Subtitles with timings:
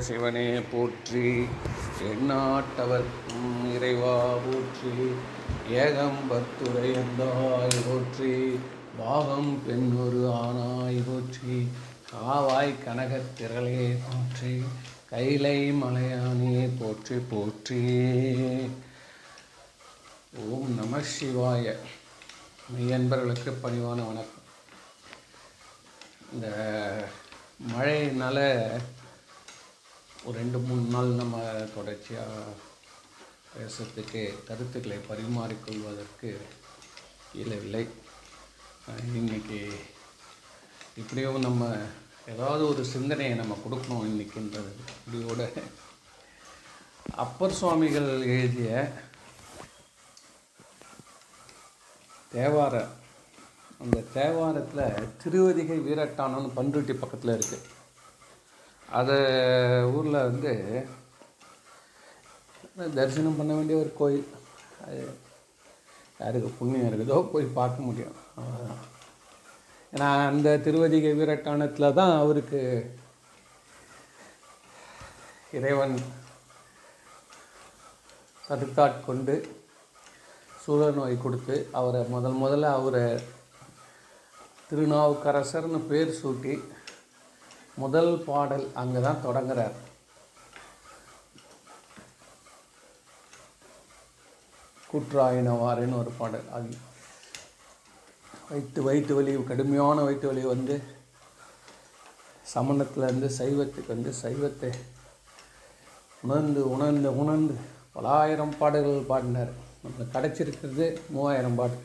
[0.00, 1.48] சிவனே போற்றி
[2.02, 5.14] எண்ணாட்டவர்க்கும் இறைவா போற்றி
[5.74, 8.60] ஏகம்பத்துரையந்தாய் போற்றி
[8.98, 11.68] பாகம் பெண்ணொரு ஆனாய் போற்றி
[12.12, 14.64] காவாய் கனகத் திரளே போற்றி
[15.10, 17.80] கைலை மலையானே போற்றி போற்றி.
[20.36, 21.74] ஓம் நம சிவாய.
[22.72, 24.44] மெய்யன்பர்களுக்கு பணிவான வணக்கம்.
[26.32, 26.46] இந்த
[27.58, 28.80] மழையினால்
[30.24, 31.36] ஒரு ரெண்டு மூணு நாள் நம்ம
[31.74, 32.54] தொடர்ச்சியாக
[33.54, 36.28] பேசுறதுக்கு கருத்துக்களை பரிமாறிக்கொள்வதற்கு
[37.32, 37.82] இயலவில்லை.
[38.88, 39.58] அஹ் இன்னைக்கு
[40.96, 41.64] இப்படியும் நம்ம
[42.26, 45.42] ஏதாவது ஒரு சிந்தனையை நம்ம கொடுக்கணும் இன்னைக்குன்றது இப்படியோட
[47.16, 48.72] அப்பர் சுவாமிகள் எழுதிய
[52.32, 52.74] தேவார
[53.80, 54.84] அந்த தேவாரத்தில்
[55.22, 57.78] திருவதிகை வீரட்டானம்னு பண்ருட்டி பக்கத்தில் இருக்குது
[58.98, 59.16] அது
[59.96, 60.52] ஊரில் வந்து
[62.96, 64.28] தரிசனம் பண்ண வேண்டிய ஒரு கோயில்.
[64.84, 65.00] அது
[66.22, 68.16] யாருக்கு புண்ணியம் இருக்குதோ போய் பார்க்க முடியும்.
[69.92, 72.60] ஏன்னா அந்த திருவதிகை வீரட்டானத்தில் தான் அவருக்கு
[75.58, 75.96] இறைவன்
[78.48, 79.34] சதுக்காட்கொண்டு
[80.64, 83.04] சூழ நோய் கொடுத்து அவரை முதல் முதல்ல அவரை
[84.68, 86.54] திருநாவுக்கரசர்னு பேர் சூட்டி
[87.82, 89.76] முதல் பாடல் அங்கே தான் தொடங்குறார்.
[94.92, 96.46] குற்றாயினவாறுன்னு ஒரு பாடல்.
[96.56, 96.70] அது
[98.48, 100.76] வயிற்று வயிற்று வலி கடுமையான வயிற்று வலி வந்து
[102.54, 104.70] சமணத்துலேருந்து சைவத்துக்கு வந்து சைவத்தை
[106.24, 107.54] உணர்ந்து உணர்ந்து உணர்ந்து
[107.94, 109.52] பலாயிரம் பாடல்கள் பாடினார்.
[109.82, 111.78] நம்மளுக்கு கிடச்சிருக்கிறது மூவாயிரம் பாட்டு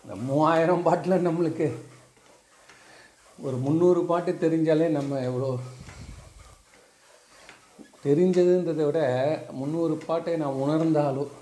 [0.00, 1.66] இந்த மூவாயிரம் பாட்டில் நம்மளுக்கு
[3.44, 5.48] ஒரு முந்நூறு பாட்டு தெரிஞ்சாலே நம்ம எவ்வளோ
[8.04, 9.00] தெரிஞ்சதுன்றதை விட
[9.50, 11.32] முந்நூறு பாட்டை நான் உணர்ந்தாலும்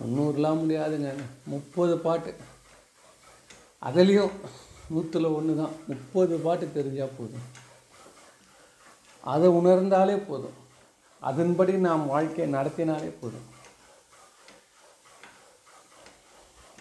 [0.00, 1.10] முந்நூறுலாம் முடியாதுங்க.
[1.44, 2.34] முப்பது பாட்டு.
[3.82, 4.32] அதுலேயும்
[4.94, 7.46] நூற்றில் ஒன்று தான் முப்பது பாட்டு தெரிஞ்சால் போதும்.
[9.20, 10.56] அதை உணர்ந்தாலே போதும்.
[11.20, 13.46] அதன்படி நாம் வாழ்க்கையை நடத்தினாலே போதும்.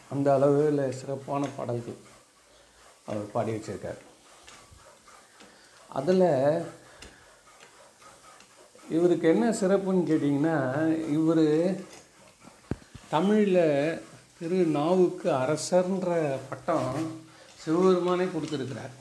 [0.09, 2.01] அந்த அளவில் சிறப்பான பாடல்கள்.
[3.05, 3.97] அவர் பாடி வச்சுருக்கார்.
[5.89, 6.65] அதில்
[8.89, 10.57] இவருக்கு என்ன சிறப்புன்னு கேட்டிங்கன்னா
[11.09, 11.79] இவர்
[13.09, 14.07] தமிழில்
[14.39, 17.21] திரு நாவுக்கு அரசர்ன்ற பட்டம்
[17.57, 18.95] சிவபெருமானே கொடுத்துருக்கிறார்.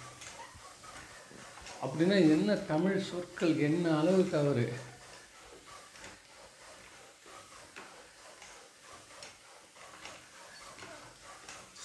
[1.82, 4.72] அப்படின்னா என்ன தமிழ் சொற்கள் என்ன அளவுக்கு அவர்?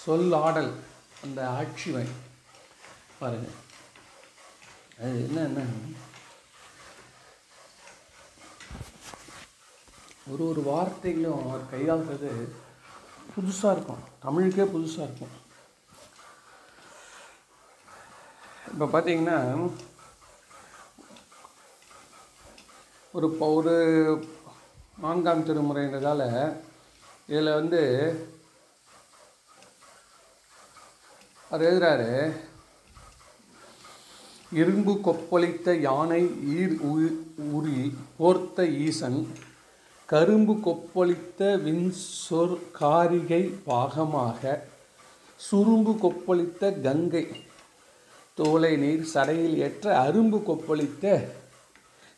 [0.04, 0.88] சொல் ஆடல்.
[1.24, 2.06] அந்த ஆட்சிமை
[3.18, 3.58] பாருங்கள்
[5.00, 5.64] அது என்னன்னா
[10.32, 12.30] ஒரு ஒரு வார்த்தைகளும் அவர் கையாளுறது
[13.34, 14.02] புதுசாக இருக்கும்.
[14.20, 15.34] தமிழுக்கே புதுசாக இருக்கும்.
[18.72, 19.38] இப்போ பார்த்தீங்கன்னா
[23.12, 23.74] ஒரு ஒரு
[25.04, 26.22] நான்காம் திருமுறைன்றதால
[27.26, 27.80] இதில் வந்து
[31.50, 32.10] அவர் எழுதுறாரு
[34.52, 36.22] இரும்பு கொப்பளித்த யானை
[36.54, 37.16] ஈர் உ-
[37.50, 37.80] உரி
[38.16, 39.20] போர்த்த ஈசன்
[40.08, 44.42] கரும்பு கொப்பளித்த விண்சொர் காரிகை பாகமாக
[45.40, 47.24] சுரும்பு கொப்பளித்த கங்கை
[48.38, 51.04] தோலை நீர் சடையில் ஏற்ற அரும்பு கொப்பளித்த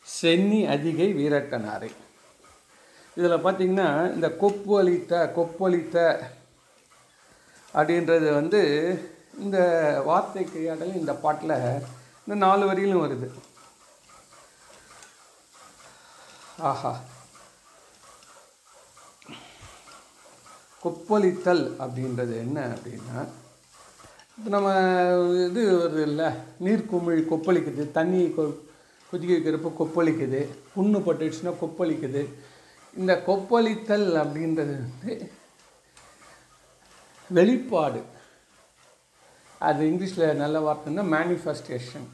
[0.07, 1.91] சென்னி அதிகை வீரட்டனாரை
[3.17, 5.97] இதில் பார்த்தீங்கன்னா இந்த கொப்பளித்த கொப்பளித்த
[7.73, 8.61] அப்படின்றது வந்து
[9.37, 9.57] இந்த
[10.05, 11.81] வார்த்தை கையாடல் இந்த பாட்டில்
[12.27, 13.29] இந்த நாலு வரியிலும் வருது.
[16.57, 16.99] ஆஹா.
[20.83, 23.27] கொப்பளித்தல் அப்படின்றது என்ன அப்படின்னா
[24.37, 24.69] இப்போ நம்ம
[25.45, 26.25] இது வருது இல்லை
[26.63, 28.53] நீர்க்குமிழ் கொப்பளிக்குது தண்ணி கொ
[29.11, 32.33] கொதிக்க வைக்கிறப்ப கொப்பளிக்குது புண்ணு பட்டுடுச்சுன்னா கொப்பளிக்குது.
[32.95, 35.31] இந்த கொப்பளித்தல் அப்படின்றது வந்து
[37.29, 38.12] வெளிப்பாடு.
[39.67, 42.07] அது இங்கிலீஷில் நல்ல வார்த்தைன்னா மேனிஃபெஸ்டேஷன்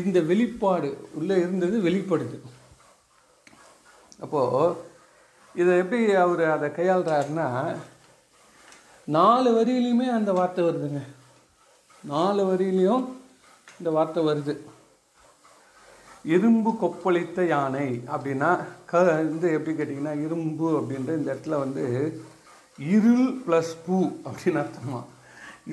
[0.00, 0.88] இந்த வெளிப்பாடு
[1.18, 2.38] உள்ளே இருந்தது வெளிப்படுது.
[4.24, 4.74] அப்போது
[5.60, 7.46] இதை எப்படி அவர் அதை கையாளுறாருன்னா
[9.08, 11.00] நாலு வரியிலையுமே அந்த வார்த்தை வருதுங்க.
[12.04, 13.04] நாலு வரியிலையும்
[13.78, 14.54] இந்த வார்த்தை வருது.
[16.34, 18.50] இரும்பு கொப்பளித்த யானை அப்படின்னா
[18.90, 21.84] க வந்து எப்படி கேட்டிங்கன்னா இரும்பு அப்படின்ற இந்த இடத்துல வந்து
[22.94, 23.98] இருள் ப்ளஸ் பூ
[24.28, 25.06] அப்படின்னு அர்த்தமாக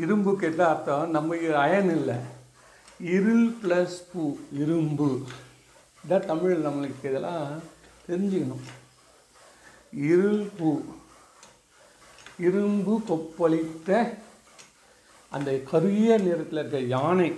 [0.02, 2.16] இரும்பு என்ன அர்த்தம் நம்ம அயன் இல்லை.
[3.00, 5.24] இருள் ப்ளஸ் பூ இரும்பு.
[6.08, 7.62] இதான் தமிழ் நம்மளுக்கு இதெல்லாம்
[8.08, 8.66] தெரிஞ்சுக்கணும்.
[9.92, 10.82] இருள் பூ.
[12.40, 14.14] இரும்பு கொப்பளித்த
[15.30, 17.34] அந்த கரிய நிறத்தில் இருக்க யானை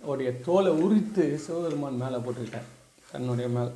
[0.00, 2.68] உடைய தோலை உரித்து சிவபெருமான் மேலே போட்டுக்கிட்டேன்
[3.12, 3.70] தன்னுடைய மேலே.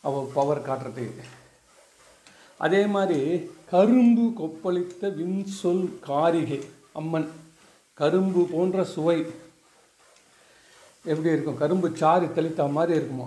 [0.00, 1.22] அவள் பவர் காட்டுறதுக்கு.
[2.58, 6.64] அதே மாதிரி கரும்பு கொப்பளித்த விண்சொல் காரிகை.
[6.92, 7.28] அம்மன்
[7.94, 9.18] கரும்பு போன்ற சுவை.
[11.04, 11.58] எப்படி இருக்கும்?
[11.58, 13.26] கரும்பு சாறு தெளித்த மாதிரி இருக்குமோ?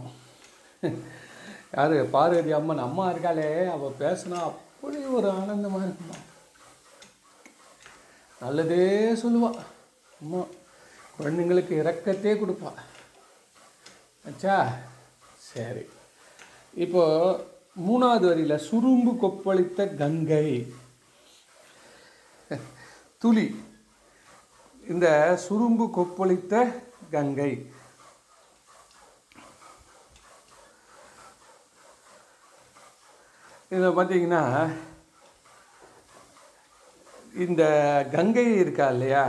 [1.75, 1.95] யார்?
[2.09, 6.17] பார்வதி அம்மன் அம்மா இருக்காளே அவள் பேசினா அப்படி ஒரு ஆனந்தமாக இருக்குமா?
[8.41, 8.85] நல்லதே
[9.23, 9.51] சொல்லுவா.
[10.21, 10.41] அம்மா
[11.19, 12.71] குழந்தைங்களுக்கு இறக்கத்தே கொடுப்பா.
[14.27, 14.55] ஆச்சா
[15.37, 15.83] சரி.
[16.73, 17.03] இப்போ
[17.87, 20.47] மூணாவது வரியில் சுரும்பு கொப்பளித்த கங்கை.
[23.25, 23.45] துளி.
[24.91, 25.07] இந்த
[25.43, 26.53] சுரும்பு கொப்பளித்த
[27.13, 27.51] கங்கை.
[33.69, 34.41] இதில் பார்த்தீங்கன்னா
[37.45, 37.63] இந்த
[38.11, 39.23] கங்கை இருக்கா இல்லையா?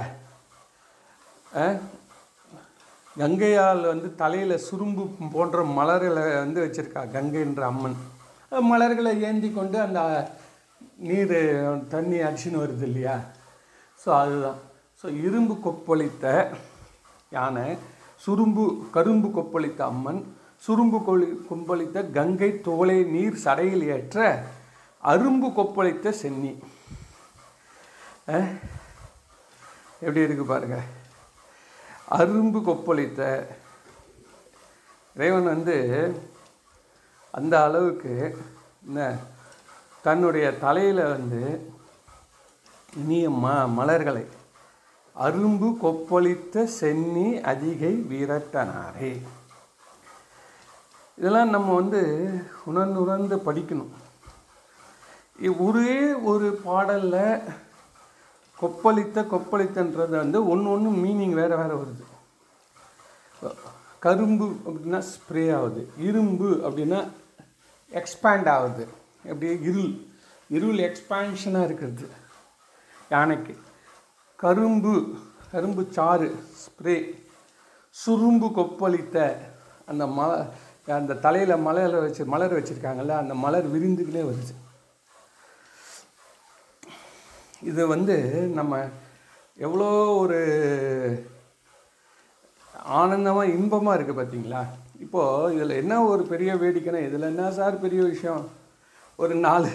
[3.16, 7.98] கங்கையால் வந்து தலையில் சுரும்பு போன்ற மலர்களை வந்து வச்சுருக்கா கங்கைன்ற அம்மன்.
[8.72, 10.00] மலர்களை ஏந்தி கொண்டு அந்த
[11.08, 11.36] நீர்
[11.94, 13.16] தண்ணி அடிச்சுன்னு வருது இல்லையா?
[14.02, 14.58] ஸோ அதுதான்.
[15.00, 16.24] ஸோ இரும்பு கொப்பளித்த
[17.36, 17.66] யானை
[18.24, 18.64] சுரும்பு
[18.96, 20.20] கரும்பு கொப்பளித்த அம்மன்
[20.66, 24.18] சுரும்பு கொளி கொப்பளித்த கங்கை தோலை நீர் சடையில் ஏற்ற
[25.12, 26.52] அரும்பு கொப்பளித்த சென்னி.
[30.04, 30.78] எப்படி இருக்கு பாருங்க.
[32.18, 33.20] அரும்பு கொப்பளித்த
[35.16, 35.76] இறைவன் வந்து
[37.38, 38.14] அந்த அளவுக்கு
[38.86, 39.06] என்ன
[40.06, 41.40] தன்னுடைய தலையில் வந்து
[43.00, 43.46] இனிய ம
[43.78, 44.24] மலர்களை
[45.24, 49.12] அரும்பு கொப்பளித்த சென்னி அதிகை வீரட்டனாரே.
[51.18, 52.00] இதெல்லாம் நம்ம வந்து
[52.70, 53.92] உணர்ந்துணர்ந்து படிக்கணும்.
[55.58, 57.40] ஒரே ஒரு பாடலில்
[58.60, 62.04] கொப்பளித்த கொப்பளித்தன்றது வந்து ஒன்று ஒன்று மீனிங் வேறு வேறு வருது.
[64.04, 67.00] கரும்பு அப்படின்னா ஸ்ப்ரே ஆகுது இரும்பு அப்படின்னா
[67.92, 68.84] எக்ஸ்பேண்ட் ஆகுது.
[69.22, 69.90] அப்படியே இருள்
[70.48, 72.06] இருள் எக்ஸ்பான்ஷனாக இருக்கிறது.
[73.14, 73.54] யானைக்கு.
[74.42, 74.94] கரும்பு
[75.52, 76.28] கரும்பு சாறு
[76.62, 76.96] ஸ்ப்ரே
[77.94, 79.16] சுரும்பு கொப்பளித்த
[79.90, 80.30] அந்த மல
[80.96, 84.54] அந்த தலையில் மலர் வச்சு மலர் வச்சுருக்காங்கல்ல அந்த மலர் விரிந்துக்கிட்டே வருது.
[87.70, 88.16] இது வந்து
[88.58, 88.80] நம்ம
[89.66, 89.88] எவ்வளோ
[90.22, 90.40] ஒரு
[93.00, 94.62] ஆனந்தமாக இன்பமாக இருக்குது பார்த்தீங்களா
[95.04, 98.44] இப்போது இதில் என்ன ஒரு பெரிய வேடிக்கைனா இதில் என்ன சார் பெரிய விஷயம்?
[99.22, 99.70] ஒரு நாலு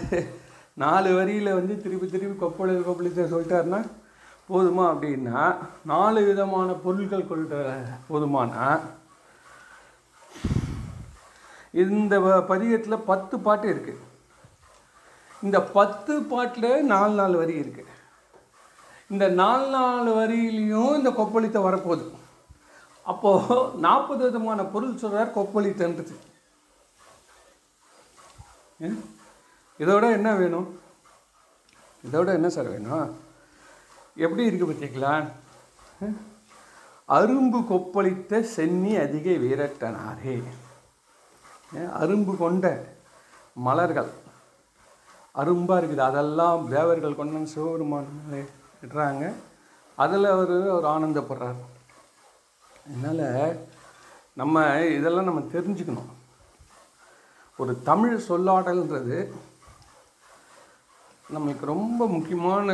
[0.77, 3.81] நாலு வரியில் வந்து திருப்பி திருப்பி கொப்பளி கொப்பளித்த சொல்லிட்டாருன்னா
[4.49, 5.41] போதுமா அப்படின்னா
[5.91, 7.59] நாலு விதமான பொருட்கள் கொள்கிற
[8.09, 8.65] போதுமானா?
[11.83, 12.15] இந்த
[12.51, 14.07] பதிகத்தில் பத்து பாட்டு இருக்குது
[15.43, 17.93] இந்த பத்து பாட்டில் நாலு நாலு வரி இருக்குது
[19.13, 22.05] இந்த நாலு நாலு வரியிலையும் இந்த கொப்பளித்த வரப்போகுது.
[23.11, 26.15] அப்போது நாற்பது விதமான பொருள் சொல்கிறார் கொப்பளித்தன்றது.
[28.85, 28.99] ஏன்?
[29.81, 30.67] இதோட என்ன வேணும்?
[32.07, 33.09] இதோட என்ன சார் வேணும்?
[34.25, 35.13] எப்படி இருக்கு பார்த்தீங்களா
[37.17, 40.35] அரும்பு கொப்பளித்த சென்னி அதிக வீரட்டனாரே
[42.01, 42.65] அரும்பு கொண்ட
[43.67, 44.11] மலர்கள்.
[45.41, 46.05] அரும்பாக இருக்குது.
[46.09, 48.47] அதெல்லாம் தேவர்கள் கொண்டு வந்து
[48.83, 49.25] இடுறாங்க.
[50.03, 51.61] அதில் அவர் ஒரு ஆனந்தப்படுறார்.
[52.87, 53.57] அதனால்
[54.41, 54.65] நம்ம
[54.97, 56.11] இதெல்லாம் நம்ம தெரிஞ்சுக்கணும்.
[57.57, 59.17] ஒரு தமிழ் சொல்லாடல்ன்றது
[61.33, 62.69] நம்மளுக்கு ரொம்ப முக்கியமான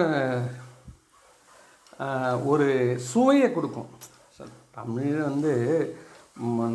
[2.51, 2.67] ஒரு
[3.09, 3.89] சுவையை கொடுக்கும்.
[4.77, 5.53] தமிழ் வந்து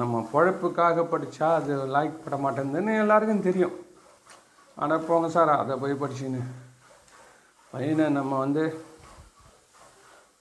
[0.00, 3.74] நம்ம பழப்புக்காக படித்தா அது லைக் பட மாட்டேங்குதுன்னு எல்லாருக்கும் தெரியும்.
[4.82, 6.40] ஆனால் போங்க சார் அதை போய் படிச்சுன்னு
[7.72, 8.64] பையனை நம்ம வந்து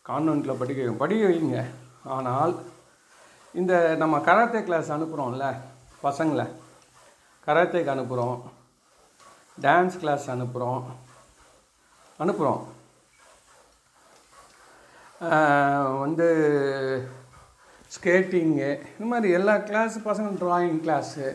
[0.09, 1.01] கான்வெண்ட்டில் படிக்க வைங்க.
[1.03, 1.59] படிக்க வைங்க.
[2.15, 2.53] ஆனால்
[3.59, 5.47] இந்த நம்ம கராத்தே கிளாஸ் அனுப்புகிறோம்ல
[6.07, 6.47] பசங்களை.
[7.47, 8.37] கராத்தேக்கு அனுப்புகிறோம்
[9.65, 10.81] டான்ஸ் கிளாஸ் அனுப்புகிறோம்
[12.21, 12.63] அனுப்புகிறோம்
[16.01, 16.27] வந்து
[17.91, 21.25] ஸ்கேட்டிங்கு இந்த மாதிரி எல்லா கிளாஸ் பசங்க ட்ராயிங் கிளாஸு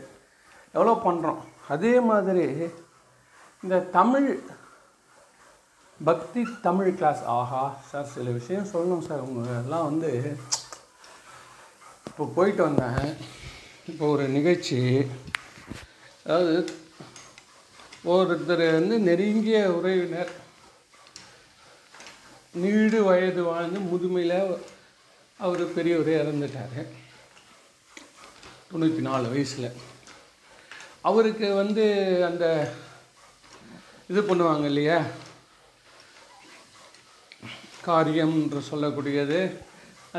[0.75, 2.47] எவ்வளோ பண்ணுறோம் அதே மாதிரி
[3.63, 4.29] இந்த தமிழ்
[6.01, 10.11] பக்தி தமிழ் கிளாஸ் ஆஹா சார் சில விஷயம் சொல்லணும் சார் உங்கள் எல்லாம் வந்து
[12.09, 13.07] இப்போ போயிட்டு வந்தேன்.
[13.87, 14.79] இப்போ ஒரு நிகழ்ச்சி
[16.25, 16.55] அதாவது
[18.09, 20.33] ஒருத்தர் வந்து நெருங்கிய உறவினர்
[22.63, 24.39] நீடு வயது வாழ்ந்து முதுமையில்
[25.47, 26.79] அவர் பெரியவர் இறந்துட்டார்.
[28.69, 29.69] தொண்ணூற்றி நாலு வயசில்.
[31.09, 31.85] அவருக்கு வந்து
[32.29, 32.45] அந்த
[34.11, 34.99] இது பண்ணுவாங்க இல்லையா?
[37.89, 39.41] காரியம் என்று சொல்லக்கூடியது.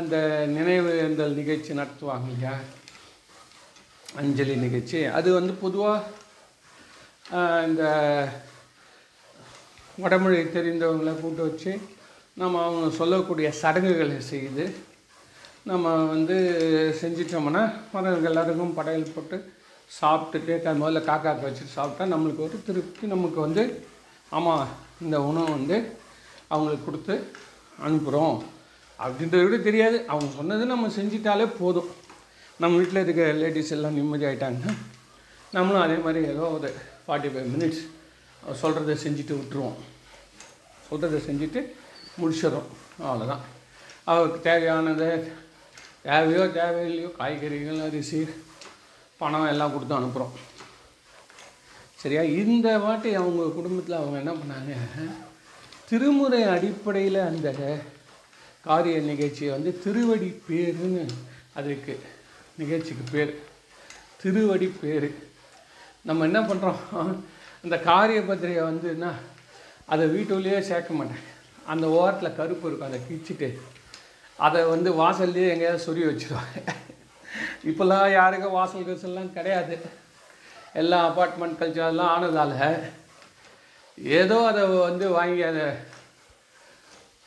[0.00, 0.16] அந்த
[0.56, 2.54] நினைவு அந்தல் நிகழ்ச்சி நடத்துவாங்க இல்லையா?
[4.20, 5.00] அஞ்சலி நிகழ்ச்சி.
[5.18, 6.16] அது வந்து பொதுவாக
[7.68, 7.84] இந்த
[10.02, 11.72] வடமொழி தெரிந்தவங்களை கூட்டு வச்சு
[12.38, 14.64] நம்ம அவங்க சொல்லக்கூடிய சடங்குகளை செய்து
[15.62, 16.36] நம்ம வந்து
[17.00, 17.62] செஞ்சிட்டோம்னா
[17.94, 19.36] மற்றவங்க எல்லாருக்கும் படையல் போட்டு
[19.90, 23.62] சாப்பிட்டுட்டு க- முதல்ல காக்காக்கு வச்சுட்டு சாப்பிட்டா நம்மளுக்கு ஒரு திருப்தி நமக்கு வந்து
[24.30, 24.68] ஆமாம்
[25.00, 25.76] இந்த உணவு வந்து
[26.48, 27.14] அவங்களுக்கு கொடுத்து
[27.82, 28.36] அனுப்புகிறோம்
[28.98, 30.04] அப்படின்றது கூட தெரியாது.
[30.06, 31.90] அவங்க சொன்னது நம்ம செஞ்சிட்டாலே போதும்.
[32.60, 34.72] நம்ம வீட்டில் இருக்க லேடிஸ் எல்லாம் நிம்மதி ஆகிட்டாங்கன்னா
[35.52, 36.68] நம்மளும் அதே மாதிரி ஏதோ ஒரு
[37.04, 37.82] ஃபார்ட்டி ஃபைவ் மினிட்ஸ்
[38.62, 39.78] சொல்கிறத செஞ்சுட்டு விட்டுருவோம்.
[40.88, 41.60] சொல்கிறத செஞ்சுட்டு
[42.20, 42.68] முடிச்சிடும்.
[43.06, 43.44] அவ்வளோதான்
[44.10, 45.08] அவருக்கு தேவையானது
[46.02, 48.20] தேவையோ தேவையில்லையோ காய்கறிகள் அரிசி
[49.20, 50.34] பணம் எல்லாம் கொடுத்து அனுப்புகிறோம்
[52.02, 52.22] சரியா?
[52.42, 54.74] இந்த வாட்டி அவங்க குடும்பத்தில் அவங்க என்ன பண்ணாங்க?
[55.88, 57.48] திருமுறை அடிப்படையில் அந்த
[58.66, 61.02] காரிய நிகழ்ச்சியை வந்து திருவடி பேருன்னு
[61.58, 61.94] அதுக்கு
[62.60, 63.32] நிகழ்ச்சிக்கு பேர்.
[64.22, 65.08] திருவடி பேர்.
[66.08, 66.80] நம்ம என்ன பண்ணுறோம்
[67.64, 69.10] அந்த காரிய பத்திரிகை வந்துன்னா
[69.92, 71.24] அதை வீட்டுள்ளேயே சேர்க்க மாட்டேன்
[71.72, 73.48] அந்த ஓரத்தில் கருப்பு இருக்கும் அதை கிழிச்சிட்டு.
[74.46, 76.58] அதை வந்து வாசல்லையே எங்கேயாவது சொறி வச்சுருவாங்க.
[77.70, 79.76] இப்போல்லாம் யாருக்கும் வாசல் கசல்லாம் கிடையாது.
[80.80, 82.56] எல்லாம் அப்பார்ட்மெண்ட் கல்ச்சர் அதெல்லாம் ஆனதால்
[84.18, 85.64] ஏதோ அதை வந்து வாங்கி அதை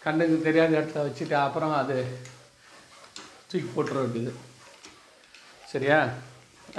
[0.03, 1.97] கண்ணுக்கு தெரியாத இடத்துல வச்சுட்டு அப்புறம் அது
[3.49, 4.33] தூக்கி போட்டுருக்குது
[5.71, 5.99] சரியா?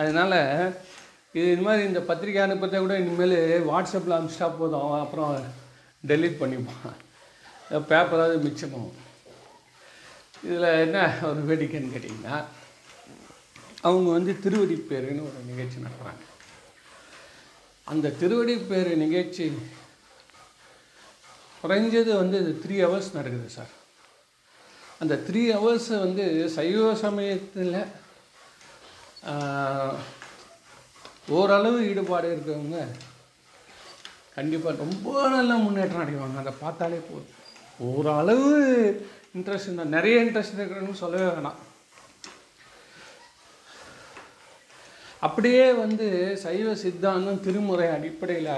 [0.00, 0.38] அதனால்
[1.36, 3.36] இது இது மாதிரி இந்த பத்திரிக்கை அனுப்புறதை கூட இனிமேல்
[3.70, 4.92] வாட்ஸ்அப்பில் அனுப்பிச்சிட்டா போதும்.
[5.04, 5.32] அப்புறம்
[6.10, 6.98] டெலீட் பண்ணிப்பான்
[7.90, 8.98] பேப்பராவது மிச்சமாகும்
[10.46, 10.98] இதில் என்ன
[11.28, 12.36] ஒரு வேடிக்கைன்னு கேட்டிங்கன்னா
[13.88, 16.26] அவங்க வந்து திருவடி பேருன்னு ஒரு நிகழ்ச்சி நடத்துகிறாங்க
[17.92, 19.46] அந்த திருவடி பேர் நிகழ்ச்சி
[21.62, 23.72] குறைஞ்சது வந்து த்ரீ ஹவர்ஸ் நடக்குது சார்.
[25.02, 26.24] அந்த த்ரீ ஹவர்ஸ் வந்து
[26.56, 27.76] சைவ சமயத்தில்
[31.38, 32.80] ஓரளவு ஈடுபாடு இருக்கிறவங்க
[34.34, 36.38] கண்டிப்பாக ரொம்ப நல்ல முன்னேற்றம் அடைவாங்க.
[36.42, 37.38] அதை பார்த்தாலே போதும்.
[37.78, 38.48] ஓரளவு
[39.36, 41.60] இன்ட்ரெஸ்ட் இருந்தால் நிறைய இன்ட்ரெஸ்ட் இருக்கிறவங்க சொல்லவே வேணாம்.
[45.26, 46.06] அப்படியே வந்து
[46.44, 48.54] சைவ சித்தாந்தம் திருமுறை அடிப்படையில்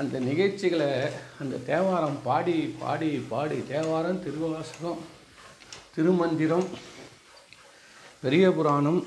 [0.00, 0.90] அந்த நிகழ்ச்சிகளை
[1.40, 5.00] அந்த தேவாரம் பாடி பாடி பாடி தேவாரம் திருவாசகம்
[5.94, 6.68] திருமந்திரம்
[8.20, 9.00] பெரிய புராணம்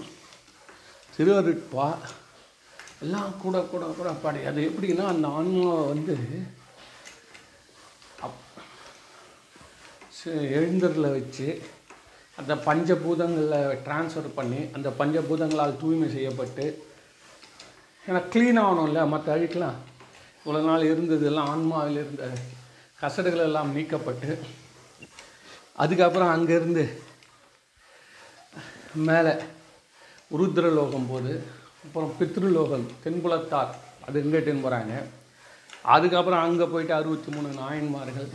[1.17, 1.87] திருவருட்பா
[3.03, 4.39] எல்லாம் கூட கூட கூட பாடி.
[4.45, 6.15] அது எப்படின்னா அந்த ஆன்மாவை வந்து
[10.29, 11.47] எழுந்தரில் வச்சு
[12.37, 16.65] அந்த பஞ்சபூதங்களில் ட்ரான்ஸ்ஃபர் பண்ணி அந்த பஞ்சபூதங்களால் தூய்மை செய்யப்பட்டு
[18.05, 19.79] ஏன்னா க்ளீன் ஆகணும்ல மற்ற அழுக்கெலாம்.
[20.45, 22.25] இவ்வளோ நாள் இருந்தது எல்லாம் ஆன்மாவில் இருந்த
[22.99, 24.29] கசடுகள் எல்லாம் நீக்கப்பட்டு
[25.75, 26.83] அதுக்கப்புறம் அங்கேருந்து
[29.05, 29.33] மேலே
[30.31, 31.33] உருத்திரலோகம் போது
[31.83, 33.71] அப்புறம் பித்ருலோகம் தென்புலத்தார்
[34.05, 34.93] அது எங்கிட்டுன்னு போகிறாங்க
[35.85, 38.29] அதுக்கப்புறம் அங்கே போயிட்டு அறுபத்தி மூணு நாயன்மார்கள்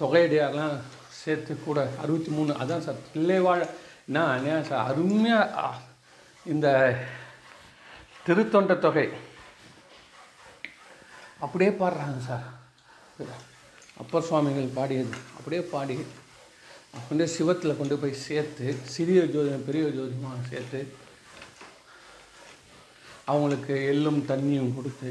[0.00, 0.76] தொகையடியார்லாம்
[1.22, 2.52] சேர்த்து கூட அறுபத்தி மூணு.
[2.62, 3.60] அதான் சார் பிள்ளைவாழ
[4.16, 5.70] நான் ஏன் சார் அருமையாக
[6.52, 6.66] இந்த
[8.26, 9.06] திருத்தொண்ட தொகை.
[11.44, 12.46] அப்படியே பாடுறாங்க சார்.
[14.02, 15.96] அப்பர் சுவாமிகள் பாடியது அப்படியே பாடி
[17.08, 20.80] கொண்டு சிவத்தில் கொண்டு போய் சேர்த்து சிறிய ஜோதிடம் பெரிய ஜோதிடமாக சேர்த்து
[23.32, 25.10] அவங்களுக்கு எள்ளும் தண்ணியும் கொடுத்து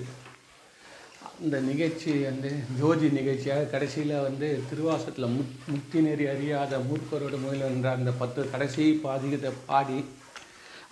[1.41, 2.49] அந்த நிகழ்ச்சி வந்து
[2.79, 8.85] ஜோதி நிகழ்ச்சியாக கடைசியில் வந்து திருவாசத்தில் முத் முக்தி நெறி அறியாத மூர்க்கரோட முதல் என்ற அந்த பத்து கடைசி
[9.05, 9.99] பாதிகத்தை பாடி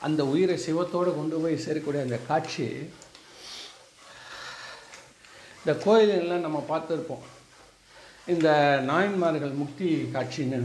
[0.07, 2.67] அந்த உயிரை சிவத்தோடு கொண்டு போய் சேரக்கூடிய அந்த காட்சி
[5.63, 7.25] இந்த கோயிலெல்லாம் நம்ம பார்த்துருப்போம்.
[8.33, 8.49] இந்த
[8.89, 10.59] நாயன்மார்கள் முக்தி காட்சின்னு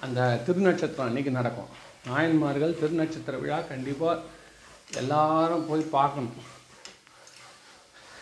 [0.00, 1.70] அந்த திருநட்சத்திரம் அன்னைக்கு நடக்கும்.
[2.10, 4.22] நாயன்மார்கள் திருநட்சத்திர விழா கண்டிப்பாக
[5.00, 6.36] எல்லாரும் போய் பார்க்கணும்.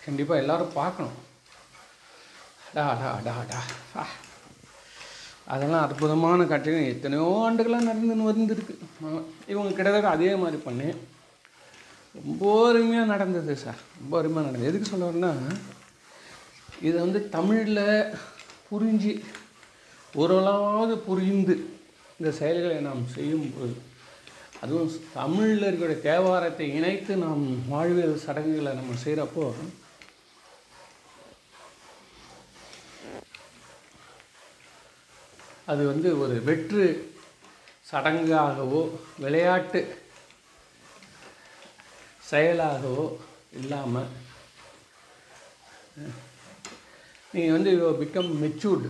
[0.06, 1.18] கண்டிப்பாக எல்லோரும் பார்க்கணும்.
[2.74, 4.02] டா டா டா டா
[5.52, 6.90] அதெல்லாம் அற்புதமான காட்சிகள்.
[6.92, 8.74] எத்தனையோ ஆண்டுகளாக நடந்துன்னு வந்துருக்கு.
[9.52, 10.88] இவங்க கிட்டத்தட்ட அதே மாதிரி பண்ணி
[12.18, 13.80] ரொம்ப அருமையாக நடந்தது சார்.
[14.00, 14.70] ரொம்ப அருமையாக நடந்தது.
[14.70, 15.32] எதுக்கு சொல்ல இதை
[16.88, 17.84] இது வந்து தமிழில்
[18.68, 19.12] புரிஞ்சு
[20.20, 21.54] ஓரளவாவது புரிந்து
[22.18, 23.74] இந்த செயல்களை நாம் செய்யும்போது
[24.62, 29.46] அதுவும் தமிழில் இருக்கிற தேவாரத்தை இணைத்து நாம் வாழ்வியல் சடங்குகளை நம்ம செய்கிறப்போ
[35.66, 36.84] அது வந்து ஒரு வெற்று
[37.90, 38.82] சடங்காகவோ
[39.18, 39.80] விளையாட்டு
[42.30, 43.06] செயலாகவோ
[43.58, 44.10] இல்லாமல்
[47.34, 48.88] நீங்கள் வந்து பிகம் மெச்சூர்டு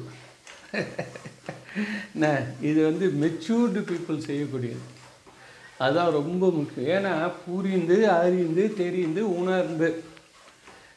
[2.14, 2.26] என்ன?
[2.68, 4.84] இது வந்து மெச்சூர்டு பீப்புள் செய்யக்கூடியது.
[5.78, 6.90] அதுதான் ரொம்ப முக்கியம்.
[6.96, 7.12] ஏன்னா
[7.44, 9.88] புரிந்து அறிந்து தெரிந்து உணர்ந்து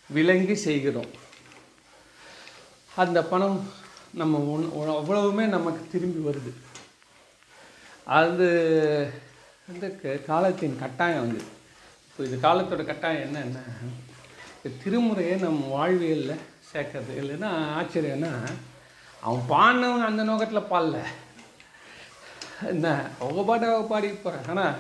[0.10, 1.12] விளங்கி செய்கிறோம்.
[3.02, 3.58] அந்த பணம்
[4.14, 6.52] நம்ம ஒன் அவ்வளவுமே நமக்கு திரும்பி வருது.
[8.04, 8.48] அது
[9.68, 11.42] வந்து காலத்தின் கட்டாயம் வந்து
[12.08, 13.64] இப்போ இது காலத்தோட கட்டாயம் என்னன்னா
[14.64, 17.12] இந்த திருமுறையை நம்ம வாழ்வியலில் சேர்க்கறது.
[17.18, 17.50] இல்லைன்னா
[17.80, 18.32] ஆச்சரியம்னா
[19.22, 20.98] அவன் பாடினவன் அந்த நோக்கத்தில் பாடல.
[22.68, 23.10] என்ன?
[23.20, 24.76] அவங்க பாட்டு அவங்க பாடி போகிறேன் ஆனால்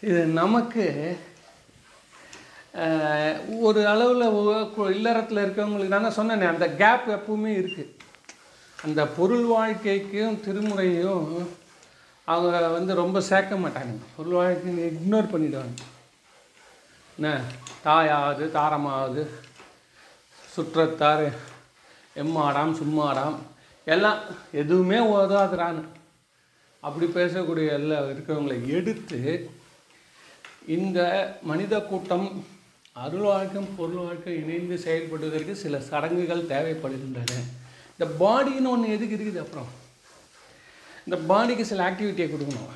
[0.00, 1.18] இது நமக்கு
[3.62, 4.26] ஒரு அளவில்
[4.92, 7.90] இல்லறத்தில் இருக்கிறவங்களுக்கு நான் தான் சொன்னேனே அந்த கேப் எப்பவுமே இருக்குது
[8.78, 11.26] அந்த பொருள் வாழ்க்கைக்கும் திருமுறையும்
[12.28, 15.80] அவங்க வந்து ரொம்ப சேர்க்க மாட்டாங்க பொருள் வாழ்க்கையை இக்னோர் பண்ணிவிடுவாங்க
[17.18, 17.30] என்ன?
[17.82, 19.22] தாயாவது தாரமாவது
[20.48, 21.26] சுற்றத்தார்
[22.16, 23.36] எம்மாடாம் சும்மாடாம்
[23.86, 24.20] எல்லாம்
[24.52, 25.82] எதுவுமே உதவாதுறான்னு
[26.82, 29.20] அப்படி பேசக்கூடிய எல்லாம் இருக்கிறவங்களை எடுத்து
[30.68, 30.98] இந்த
[31.42, 32.26] மனித கூட்டம்
[33.00, 37.38] அருள் வாழ்க்கை பொருள் வாழ்க்கை இணைந்து செயல்படுவதற்கு சில சடங்குகள் தேவைப்படுகின்றன.
[37.92, 39.70] இந்த பாடின்னு ஒன்று எதுக்கு இருக்குது அப்புறம்?
[41.06, 42.74] இந்த பாடிக்கு சில ஆக்டிவிட்டியை கொடுக்கணும்.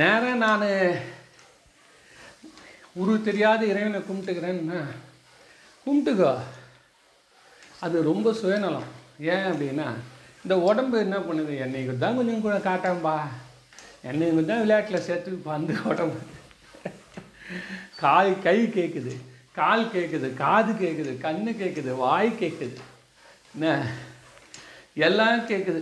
[0.00, 0.66] நேராக நான்
[3.02, 4.80] உருவ தெரியாத இறைவனை கும்பிட்டுக்கிறேன்னா
[5.86, 6.34] கும்பிட்டுக்கோ.
[7.84, 8.90] அது ரொம்ப சுயநலம்.
[9.32, 9.88] ஏன் அப்படின்னா
[10.44, 11.52] இந்த உடம்பு என்ன பண்ணுது?
[11.64, 13.16] என்னைக்கு தான் கொஞ்சம் கூட காட்டாம்பா
[14.10, 16.20] என்னைக்கு தான் விளையாட்டில் சேர்த்து அந்த உடம்பு
[17.96, 19.14] கால் கை கேட்குது
[19.54, 22.76] கால் கேட்குது காது கேட்குது கண்ணு கேட்குது வாய் கேட்குது
[23.54, 23.66] என்ன?
[24.98, 25.80] எல்லாம் கேட்குது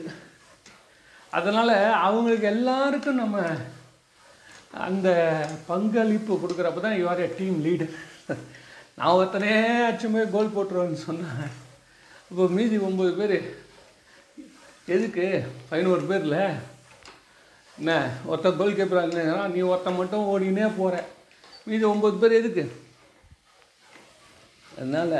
[1.32, 3.36] அதனால் அவங்களுக்கு எல்லாருக்கும் நம்ம
[4.80, 5.08] அந்த
[5.66, 7.94] பங்களிப்பு கொடுக்குறப்ப தான் யுவர் ஏ டீம் லீடர்
[8.94, 9.54] நான் ஒருத்தனே
[9.88, 11.42] அச்சுமே கோல் போட்டுருவேன்னு சொன்னேன்
[12.30, 13.36] இப்போ மீதி ஒம்பது பேர்
[14.88, 15.26] எதுக்கு?
[15.70, 16.38] பதினோரு பேரில்.
[17.78, 17.90] என்ன?
[18.26, 19.12] ஒருத்தன் கோல் கீப்பர்
[19.52, 20.96] நீ ஒருத்தன் மட்டும் ஓடினே போகிற
[21.66, 22.64] மீதி ஒம்பது பேர் எதுக்கு?
[24.72, 25.18] அதனால்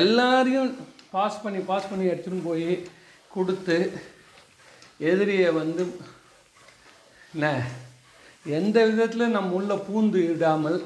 [0.00, 0.70] எல்லாரையும்
[1.10, 2.68] பாஸ் பண்ணி பாஸ் பண்ணி எடுத்துன்னு போய்
[3.30, 3.76] கொடுத்து
[5.10, 5.84] எதிரியை வந்து
[7.32, 7.46] என்ன
[8.46, 10.80] எந்த விதத்தில் நம்ம உள்ள பூந்து இடாமல்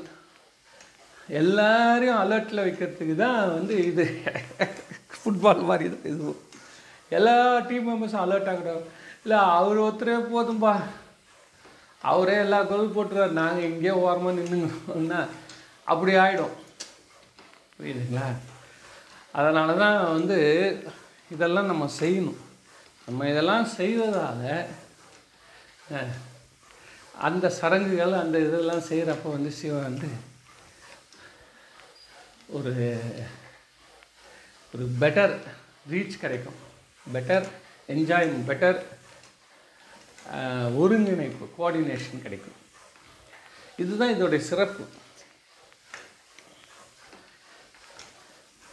[1.39, 4.05] எல்லாரையும் அலர்ட்டில் வைக்கிறதுக்கு தான் வந்து இது
[5.17, 6.43] ஃபுட்பால் மாதிரி தான் இதுவும்
[7.13, 7.35] எல்லா
[7.69, 8.85] டீம் மெம்பர்ஸும் அலர்ட் ஆகிடும்
[9.25, 10.75] இல்லை அவர் ஒருத்தரே போதும்பா.
[12.03, 13.39] அவரே எல்லா கோல் போட்டுருவார்.
[13.41, 15.21] நாங்கள் இங்கேயே ஓரமாக நின்றுங்கன்னா
[15.93, 16.55] அப்படி ஆகிடும்
[17.79, 18.27] புரியுதுங்களா?
[19.39, 20.39] அதனால தான் வந்து
[21.35, 22.41] இதெல்லாம் நம்ம செய்யணும்.
[23.07, 24.47] நம்ம இதெல்லாம் செய்வதால்
[27.27, 30.09] அந்த சடங்குகள் அந்த இதெல்லாம் செய்கிறப்ப வந்து சிவன் வந்து
[32.57, 32.73] ஒரு
[34.73, 35.35] ஒரு பெட்டர்
[35.93, 36.59] ரீச் கிடைக்கும்.
[37.15, 37.47] பெட்டர்
[37.95, 38.79] என்ஜாயிங் பெட்டர்
[40.83, 42.61] ஒருங்கிணைப்பு கோஆர்டினேஷன் கிடைக்கும்.
[43.83, 44.85] இதுதான் இதோடைய சிறப்பு.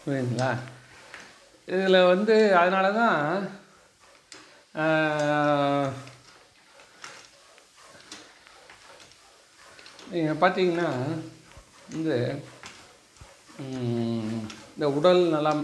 [0.03, 0.51] புரியுதுங்களா?
[1.73, 3.19] இதில் வந்து அதனால தான்
[10.13, 10.89] நீங்கள் பார்த்தீங்கன்னா
[11.95, 12.11] இந்த
[14.73, 15.63] இந்த உடல் நலம்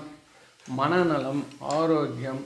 [0.79, 1.43] மனநலம்
[1.77, 2.41] ஆரோக்கியம்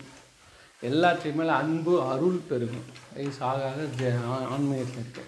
[0.84, 2.86] எல்லாத்தையும் மேலே அன்பு அருள் பெருகும்.
[3.16, 3.74] வயசு ஆக
[4.28, 5.24] ஆக ஆன்மீகத்தில் இருக்கு.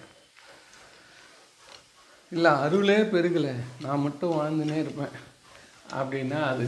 [2.32, 3.54] இல்லை அருளே பெருகலை.
[3.82, 5.14] நான் மட்டும் வாழ்ந்துனே இருப்பேன்.
[5.92, 6.66] அப்படின்னா அது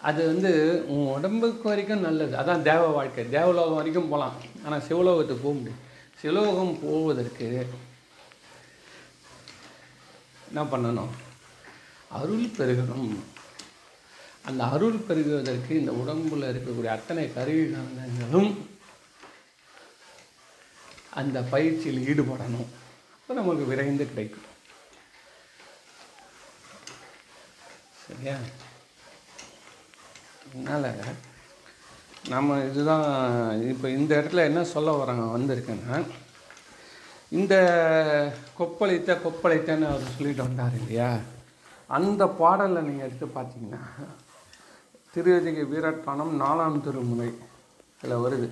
[0.00, 0.52] அது வந்து
[0.88, 2.36] உன் உடம்புக்கு வரைக்கும் நல்லது.
[2.36, 3.30] அதான் தேவ வாழ்க்கை.
[3.30, 7.46] தேவலோகம் வரைக்கும் போகலாம் ஆனால் சிவலோகத்துக்கு போக முடியும் சிவலோகம் போவதற்கு
[10.48, 11.14] என்ன பண்ணணும்?
[12.08, 13.14] அருள் பெருகணும்.
[14.44, 18.52] அந்த அருள் பெருகுவதற்கு இந்த உடம்புல இருக்கக்கூடிய அத்தனை கருவி காரணங்களும்
[21.20, 22.70] அந்த பயிற்சியில் ஈடுபடணும்.
[23.16, 24.48] அப்போ நமக்கு விரைந்து கிடைக்கும்.
[28.04, 28.36] சரியா?
[30.46, 30.88] அதனால்
[32.32, 33.06] நம்ம இதுதான்
[33.72, 35.98] இப்போ இந்த இடத்துல என்ன சொல்ல வராங்க வந்திருக்கேன்னா
[37.38, 37.54] இந்த
[38.58, 41.10] கொப்பளித்த கொப்பளித்தன்னு அவர் சொல்லிட்டு வந்தார் இல்லையா?
[41.98, 43.82] அந்த பாடலை நீங்கள் எடுத்து பார்த்தீங்கன்னா
[45.12, 47.34] திருவதிகை வீரட்டானம் நாலாம் திருமுறை
[48.02, 48.48] இதில் வருது.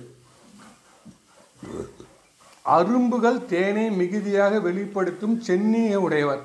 [2.65, 6.41] அரும்புகள் தேனை மிகுதியாக வெளிப்படுத்தும் சென்னியை உடையவர்.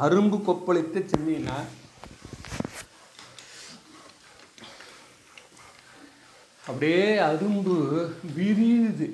[0.00, 1.64] அரும்பு கொப்பளித்த சென்னினா
[6.66, 7.76] அப்படியே அரும்பு
[8.36, 9.08] விரியுது.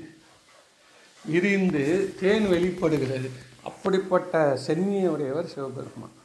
[1.25, 3.31] விரிந்து தேன் வெளிப்படுகிறது.
[3.65, 6.17] அப்படிப்பட்ட சென்னியுடையவர் சிவபெருமான்.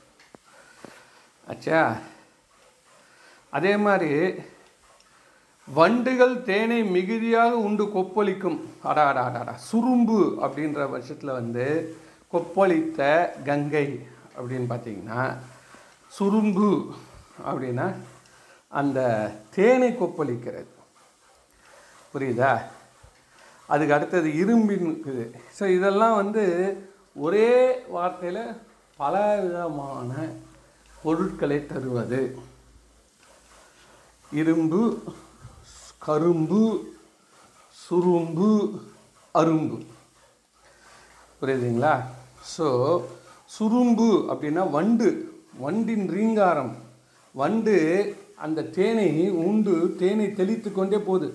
[1.47, 1.99] ஆச்சா?
[3.57, 4.13] அதே மாதிரி
[5.67, 8.57] வண்டுகள் தேனை மிகுதியாக உண்டு கொப்பளிக்கும்.
[8.89, 11.65] அடா அடா அடாடா சுரும்பு அப்படின்ற பட்சத்தில் வந்து
[12.33, 12.99] கொப்பளித்த
[13.47, 13.87] கங்கை
[14.37, 15.21] அப்படின்னு பார்த்தீங்கன்னா
[16.17, 16.69] சுரும்பு
[17.49, 17.87] அப்படின்னா
[18.79, 18.99] அந்த
[19.55, 20.71] தேனை கொப்பளிக்கிறது.
[22.13, 22.51] புரியுதா?
[23.69, 25.25] அதுக்கு அடுத்தது இரும்பின் இருக்குது
[25.57, 26.43] ஸோ இதெல்லாம் வந்து
[27.25, 27.49] ஒரே
[27.95, 28.43] வார்த்தையில்
[28.99, 30.11] பல விதமான
[31.03, 32.21] பொருட்களை தருவது.
[34.31, 34.79] இரும்பு
[36.05, 36.59] கரும்பு
[37.85, 38.49] சுரும்பு
[39.35, 39.77] அரும்பு.
[41.39, 41.93] புரியுதுங்களா?
[42.53, 42.67] ஸோ
[43.55, 45.07] சுரும்பு அப்படின்னா வண்டு
[45.63, 46.73] வண்டின் ரீங்காரம்.
[47.35, 47.75] வண்டு
[48.35, 51.29] அந்த தேனை உண்டு தேனை தெளித்து கொண்டே போகுது.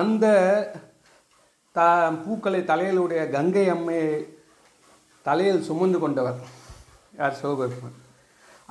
[0.00, 0.26] அந்த
[1.72, 1.80] த
[2.24, 4.08] பூக்களை தலையிலுடைய கங்கை அம்மையை
[5.22, 6.40] தலையில் சுமந்து கொண்டவர்.
[7.18, 7.38] யார்?
[7.42, 8.00] சிவபெருமான்.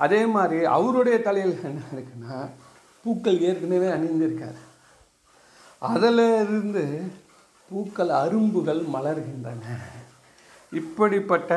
[0.04, 2.36] அதே மாதிரி அவருடைய தலையில் என்ன இருக்குன்னா
[3.04, 4.60] பூக்கள் ஏற்கனவே அணிந்திருக்காரு
[5.90, 6.84] அதில் இருந்து
[7.70, 9.62] பூக்கள் அரும்புகள் மலர்கின்றன.
[10.80, 11.50] இப்படிப்பட்ட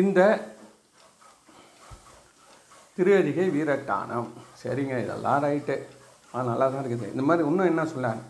[0.00, 0.20] இந்த
[2.96, 4.28] திருவதிகை வீரட்டானம்.
[4.62, 5.76] சரிங்க இதெல்லாம் ரைட்டு
[6.34, 7.10] ஆ நல்லா தான் இருக்குது.
[7.12, 8.24] இந்த மாதிரி இன்னும் என்ன சொல்லாங்க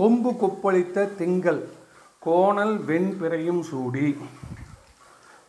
[0.00, 1.60] கொம்பு கொப்பளித்த திங்கள்
[2.26, 4.06] கோணல் வெண்பிறையும் சூடி.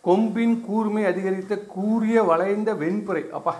[0.08, 3.54] கொம்பின் கூர்மை அதிகரித்த கூரிய வளைந்த வெண்பிறை அப்பா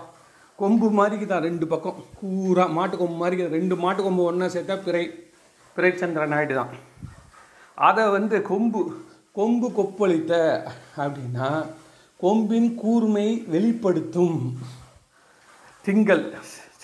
[0.62, 1.98] கொம்பு மாதிரிக்கு தான் ரெண்டு பக்கம்.
[2.20, 5.04] கூரா மாட்டு கொம்பு மாதிரி ரெண்டு மாட்டு கொம்பு ஒன்றா சேர்த்தா பிறை
[5.76, 6.74] பிறைச்சந்திரன் ஆயிட்டு தான்
[7.88, 8.80] அதை வந்து கொம்பு
[9.38, 10.32] கொம்பு கொப்பளித்த
[11.02, 11.48] அப்படின்னா
[12.20, 14.38] கொம்பின் கூர்மை வெளிப்படுத்தும்.
[15.84, 16.24] திங்கள்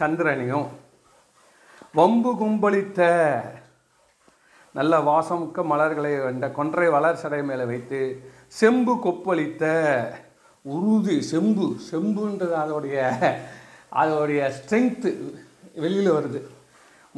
[0.00, 0.68] சந்திரனையும்
[1.98, 3.00] வம்பு கும்பளித்த
[4.78, 8.00] நல்ல வாசமுக்க மலர்களை வேண்ட கொன்றை வளர் சடை மேலே வைத்து
[8.58, 9.64] செம்பு கொப்பளித்த
[10.64, 12.96] உருது செம்பு செம்புன்றது அதோடைய
[14.00, 15.10] அதோடைய ஸ்ட்ரென்த்து
[15.82, 16.40] வெளியில் வருது.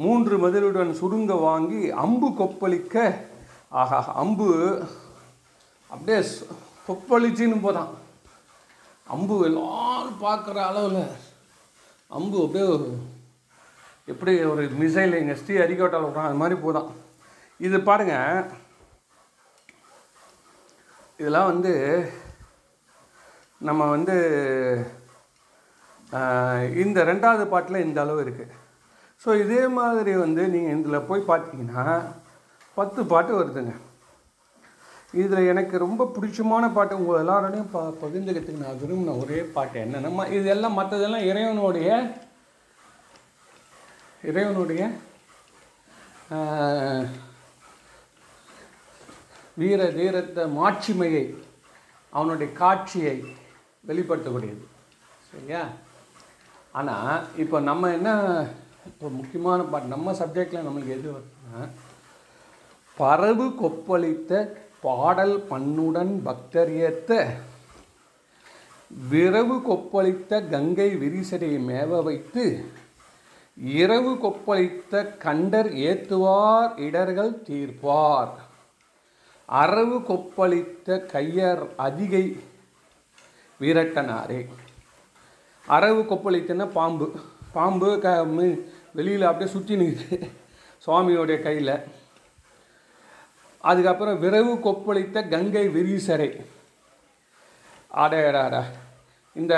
[0.03, 2.95] மூன்று மதிலுடன் சுருங்க வாங்கி அம்பு கொப்பளிக்க
[3.81, 4.47] ஆஹா அம்பு
[5.89, 6.19] அப்படியே
[6.87, 7.91] கொப்பளிச்சின்னு போதான்.
[9.15, 11.03] அம்பு எல்லாரும் பார்க்குற அளவில்
[12.17, 12.67] அம்பு அப்படியே
[14.11, 16.89] எப்படி ஒரு மிசைல் எங்கள் ஸ்ரீ அரிக்கோட்டால் விட்றான் அது மாதிரி போதான்.
[17.67, 18.47] இது பாருங்கள்
[21.19, 21.73] இதெல்லாம் வந்து
[23.67, 24.15] நம்ம வந்து
[26.83, 28.55] இந்த ரெண்டாவது பாட்டில் இந்த அளவு இருக்குது
[29.23, 31.83] ஸோ இதே மாதிரி வந்து நீங்கள் இதில் போய் பார்த்தீங்கன்னா
[32.77, 33.73] பத்து பாட்டு வருதுங்க.
[35.21, 40.47] இதில் எனக்கு ரொம்ப பிடிச்சமான பாட்டு உங்கள் எல்லாரோடையும் ப பகிர்ந்துக்கிறதுக்கு நான் விரும்பின ஒரே பாட்டு என்னென்னா இது
[40.55, 41.89] எல்லாம் மற்றதெல்லாம் இறைவனுடைய
[44.29, 44.81] இறைவனுடைய
[49.61, 51.23] வீர தீரத்த மாட்சிமையை
[52.13, 53.15] அவனுடைய காட்சியை
[53.83, 54.63] வெளிப்படுத்தக்கூடியது.
[55.31, 55.61] சரியா?
[56.71, 58.09] ஆனால் இப்போ நம்ம என்ன
[58.87, 61.61] இப்போ முக்கியமான பாட்டு நம்ம சப்ஜெக்டில் நம்மளுக்கு எது வருதுன்னா
[62.97, 64.41] பரவு கொப்பளித்த
[64.81, 67.11] பாடல் பண்ணுடன் பக்தரியத்த
[69.11, 72.43] விரவு கொப்பளித்த கங்கை விரிசடையை மேவ வைத்து
[73.57, 78.31] இரவு கொப்பளித்த கண்டர் ஏத்துவார் இடர்கள் தீர்ப்பார்.
[79.49, 82.25] அரவு கொப்பளித்த கையர் அதிகை
[83.59, 84.39] வீரட்டனாரே.
[85.75, 87.07] அரவு கொப்பளித்தன பாம்பு.
[87.55, 88.07] பாம்பு க
[88.97, 90.17] வெளியில் அப்படியே சுற்றி நிற்குது
[90.85, 91.75] சுவாமியோடைய கையில்.
[93.69, 96.29] அதுக்கப்புறம் விரவு கொப்பளித்த கங்கை விரிசடை
[98.03, 98.61] அடையடாடா
[99.39, 99.55] இந்த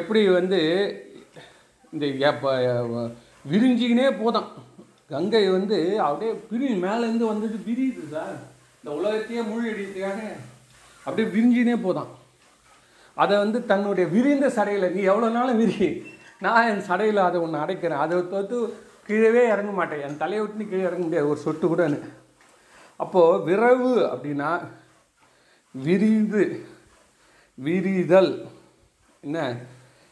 [0.00, 0.60] எப்படி வந்து
[1.92, 2.06] இந்த
[3.52, 4.48] விரிஞ்சிக்கினே போதான்.
[5.12, 8.36] கங்கை வந்து அப்படியே பிரி மேலேருந்து வந்தது விரியுது சார்.
[8.78, 10.20] இந்த உலகத்தையே மூழ்கடிக்கிறதுக்காக
[11.04, 12.10] அப்படியே விரிஞ்சினே போதான்.
[13.14, 16.02] அதை வந்து தன்னுடைய விரிந்த சடையில் நீ எவ்வளோ நாளும் விரி?
[16.40, 17.98] நான் என் சடையில் அதை ஒன்று அடைக்கிறேன்.
[17.98, 20.00] அதை தொட்டு கீழே இறங்க மாட்டேன்.
[20.00, 21.28] என் தலையை விட்டு கீழே இறங்க முடியாது.
[21.28, 21.98] ஒரு சொட்டு கூட
[22.96, 24.68] அப்போது விரவு அப்படின்னா
[25.70, 26.66] விரிந்து
[27.54, 28.46] விரிதல்.
[29.20, 29.56] என்ன?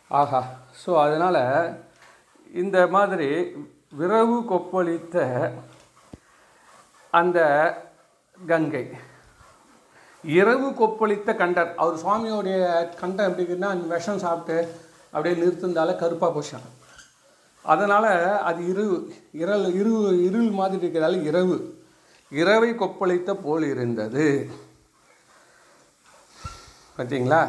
[0.09, 0.49] ஆஹா.
[0.87, 1.81] ஸோ அதனால்
[2.53, 3.57] இந்த மாதிரி
[3.91, 5.51] விரவு கொப்பளித்த
[7.11, 7.39] அந்த
[8.47, 8.91] கங்கை.
[10.25, 11.71] இரவு கொப்பளித்த கண்டர்.
[11.83, 12.59] அவர் சுவாமியோடைய
[13.01, 14.57] கண்டம் எப்படி இருக்குன்னா அந்த விஷம் சாப்பிட்டு
[15.13, 16.69] அப்படியே நிறுத்திருந்தால கருப்பாக போச்சாங்க
[17.65, 18.11] அதனால்
[18.49, 18.85] அது இரு
[19.43, 19.93] இரல் இரு
[20.27, 21.57] இருள் மாதிரி இருக்கிறதால இரவு.
[22.33, 24.27] இரவை கொப்பளித்த போல் இருந்தது.
[26.97, 27.41] பார்த்தீங்களா?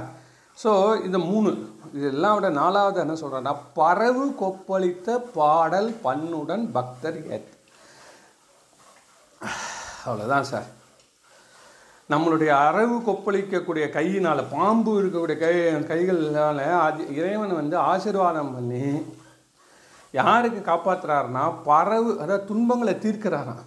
[0.63, 0.71] ஸோ
[1.07, 1.49] இந்த மூணு
[1.93, 7.53] இதெல்லாம் விட நாலாவது என்ன சொல்கிறேன்னா பறவு கொப்பளித்த பாடல் பண்ணுடன் பக்தர் ஏத்
[10.05, 10.67] அவ்வளோதான் சார்.
[12.11, 15.55] நம்மளுடைய அரவு கொப்பளிக்கக்கூடிய கையினால் பாம்பு இருக்கக்கூடிய கை
[15.89, 18.85] கைகளால் அது இறைவன் வந்து ஆசீர்வாதம் பண்ணி
[20.19, 23.65] யாருக்கு காப்பாற்றுறாருன்னா பறவு அதாவது துன்பங்களை தீர்க்கிறாராம்.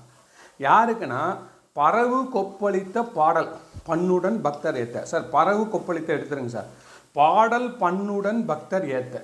[0.69, 1.21] யாருக்குன்னா
[1.81, 3.51] பறவு கொப்பளித்த பாடல்
[3.89, 5.03] பண்ணுடன் பக்தர் ஏத்த.
[5.11, 6.69] சார் பறவு கொப்பளித்த எடுத்துருங்க சார்.
[7.13, 9.17] பாடல் பண்ணுடன் பக்தர் ஏத்த.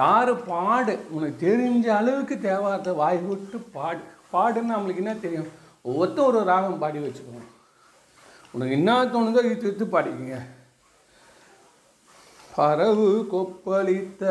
[0.00, 0.94] யார் பாடு?
[1.10, 4.02] உனக்கு தெரிஞ்ச அளவுக்கு தேவாரத்தை வாய் விட்டு பாடு.
[4.34, 5.52] பாடுன்னு நம்மளுக்கு என்ன தெரியும்?
[5.82, 7.48] ஒவ்வொருத்தரும் ஒரு ராகம் பாடி வச்சுக்கணும்.
[8.54, 10.38] உனக்கு என்ன தோணுதோ இழுத்து இழுத்து பாடிக்கிங்க.
[12.56, 14.22] பறவு கொப்பளித்த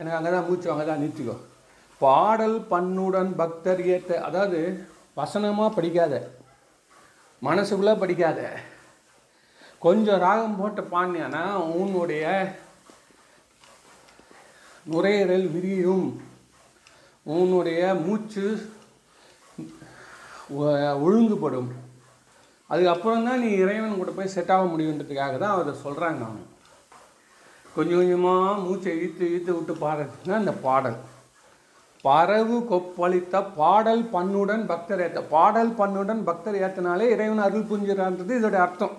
[0.00, 1.36] எனக்கு அங்கே தான் மூச்சு அங்கே தான் நிறுத்திக்கோ.
[2.00, 4.60] பாடல் பண்ணுடன் பக்தர் ஏற்ற அதாவது
[5.18, 6.14] வசனமாக படிக்காத
[7.48, 8.40] மனசுக்குள்ளே படிக்காத.
[9.84, 11.42] கொஞ்சம் ராகம் போட்டு பாடினியானா
[11.80, 12.24] உன்னுடைய
[14.92, 16.06] நுரையீரல் விரியும்.
[17.34, 18.46] உன்னுடைய மூச்சு
[21.06, 21.70] ஒழுங்குபடும்
[22.70, 26.44] அதுக்கப்புறம் தான் நீ இறைவன் கூட போய் செட் ஆக முடியுன்றதுக்காக தான் அதை சொல்கிறாங்க அவங்க.
[27.76, 30.98] கொஞ்சம் கொஞ்சமாக மூச்சை இழுத்து இழுத்து விட்டு பாடுறதுன்னா இந்த பாடல்.
[32.04, 38.96] பறவு கொப்பளித்த பாடல் பண்ணுடன் பக்தர் ஏத்த பாடல் பண்ணுடன் பக்தர் ஏற்றினாலே இறைவன் அருள் புரிஞ்சுறான்றது இதோட அர்த்தம்.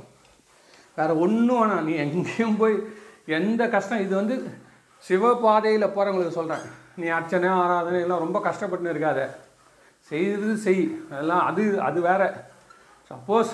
[0.97, 2.75] வேறு ஒன்றும் வேணாம் நீ எங்கேயும் போய்
[3.37, 4.35] எந்த கஷ்டம் இது வந்து
[5.03, 6.65] சிவபாதையில் போகிறவங்களுக்கு சொல்கிறேன்
[7.01, 9.21] நீ அர்ச்சனை ஆராதனை எல்லாம் ரொம்ப கஷ்டப்பட்டுன்னு இருக்காத.
[10.11, 10.83] செய்து செய்.
[11.11, 12.23] அதெல்லாம் அது அது வேற.
[13.09, 13.51] சப்போஸ்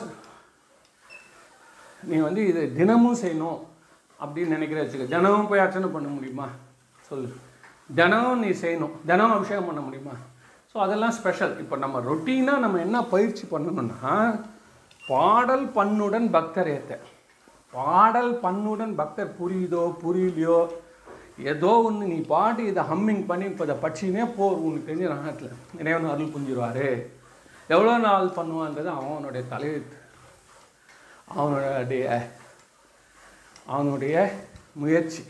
[2.09, 3.59] நீ வந்து இது தினமும் செய்யணும்
[4.23, 5.05] அப்படின்னு நினைக்கிற வச்சுக்க.
[5.15, 6.47] தினமும் போய் அர்ச்சனை பண்ண முடியுமா?
[7.09, 7.29] சொல்லு.
[7.99, 8.93] தினமும் நீ செய்யணும்.
[9.09, 10.15] தினமும் அபிஷேகம் பண்ண முடியுமா?
[10.71, 14.13] ஸோ அதெல்லாம் ஸ்பெஷல் இப்போ நம்ம ரொட்டீனாக நம்ம என்ன பயிற்சி பண்ணணும்னா
[15.03, 16.99] பாடல் பண்ணுடன் பக்தர் ஏத்த.
[17.73, 20.59] பாடல் பண்ணுடன் பக்தர் புரியுதோ புரியலையோ?
[21.51, 26.13] ஏதோ ஒன்று நீ பாட்டு இதை ஹம்மிங் பண்ணி இப்போ இதை பட்சினே போர் உனக்கு தெரிஞ்ச நாட்டில் இறைவன்
[26.13, 26.87] அருள் புரிஞ்சிருவாரு.
[27.73, 29.97] எவ்வளோ நாள் பண்ணுவான்றது அவனுடைய தலையெழுத்து.
[31.35, 32.05] அவனுடைய
[33.73, 34.15] அவனுடைய
[34.81, 35.23] முயற்சி.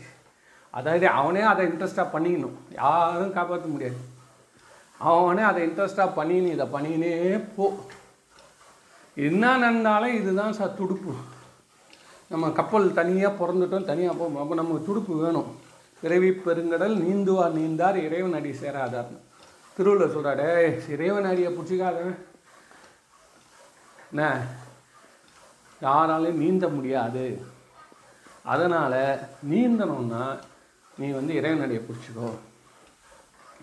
[0.76, 2.56] அதாவது அவனே அதை இன்ட்ரெஸ்டாக பண்ணிக்கணும்.
[2.80, 3.98] யாரும் காப்பாற்ற முடியாது.
[5.10, 7.12] அவனே அதை இன்ட்ரெஸ்டாக பண்ணினு இதை பண்ணினே
[7.56, 7.66] போ.
[9.28, 11.12] என்ன நடந்தாலும் இதுதான் சார் துடுப்பு.
[12.32, 15.50] நம்ம கப்பல் தனியாக பிறந்துட்டோம் தனியாக போகும் அப்போ நமக்கு துடுப்பு வேணும்.
[16.02, 19.18] பிறவி பெருங்கடல் நீந்துவார் நீந்தார் இறைவன் அடி சேராதார்னு.
[19.76, 20.48] திருவள்ளுவர் சொல்கிறாடே
[20.94, 22.18] இறைவன் அடியை பிடிச்சிக்காதவன்.
[24.14, 24.46] என்ன?
[25.80, 27.46] யாராலையும் நீந்த முடியாது.
[28.44, 29.18] அதனால்
[29.50, 30.38] நீந்தணும்னா
[30.98, 32.30] நீ வந்து இறைவனடியை பிடிச்சிக்கோ.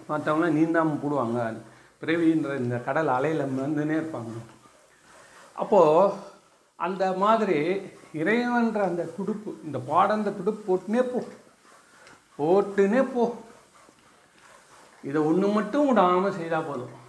[0.10, 1.62] மற்றவங்களாம் நீந்தாமல் போடுவாங்க.
[2.02, 4.32] பிறவின்ற இந்த கடல் அலையில் வந்துனே இருப்பாங்க.
[5.54, 6.14] அப்போது
[6.76, 7.82] அந்த மாதிரி
[8.14, 11.24] இறைவன்ற அந்த துடுப்பு இந்த பாடந்த துடுப்பு போட்டுனே போ.
[12.38, 13.36] போட்டுனே போ.
[15.04, 17.08] இதை ஒன்று மட்டும் விடாமல் செய்தால் போதும்.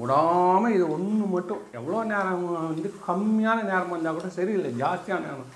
[0.00, 1.62] விடாமல் இது ஒன்று மட்டும்.
[1.78, 5.50] எவ்வளோ நேரம் வந்து கம்மியான நேரம் வந்தால் கூட சரியில்லை ஜாஸ்தியான நேரம்.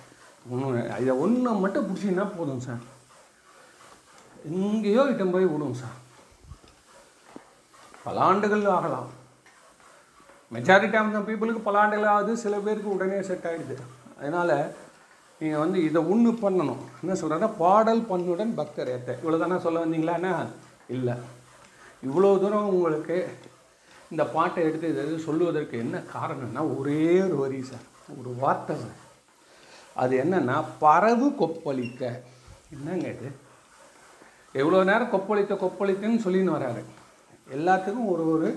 [0.52, 2.82] ஒன்று இதை ஒன்று மட்டும் பிடிச்சிங்கன்னா போதும் சார்.
[4.48, 5.96] எங்கேயோ இட்டம் போய் விடும் சார்.
[8.06, 9.08] பல ஆண்டுகள் ஆகலாம்.
[10.54, 13.76] மெஜாரிட்டி ஆஃப் த பீப்புளுக்கு பல ஆண்டுகள் ஆகுது சில பேருக்கு உடனே செட் ஆகிடுது
[14.18, 14.54] அதனால்
[15.40, 16.84] நீங்கள் வந்து இதை ஒன்று பண்ணணும்.
[17.00, 20.34] என்ன சொல்கிறேன்னா பாடல் பண்ணுடன் பக்தர் ஏற்ற இவ்வளோ தானே சொல்ல வந்தீங்களாண்ணா
[20.94, 21.16] இல்லை.
[22.06, 23.16] இவ்வளோ தூரம் உங்களுக்கு
[24.10, 27.84] இந்த பாட்டை எடுத்து இதை சொல்லுவதற்கு என்ன காரணம்னா ஒரே ஒரு வரி சார்.
[28.20, 28.98] ஒரு வார்த்தை சார்.
[30.02, 32.02] அது என்னென்னா பறவு கொப்பளிக்க.
[32.74, 33.30] என்னங்க இது?
[34.52, 36.82] எவ்வளோ நேரம் கொப்பளித்த கொப்பளித்தன்னு சொல்லின்னு வராரு.
[37.56, 38.48] எல்லாத்துக்கும் ஒரு ஒரு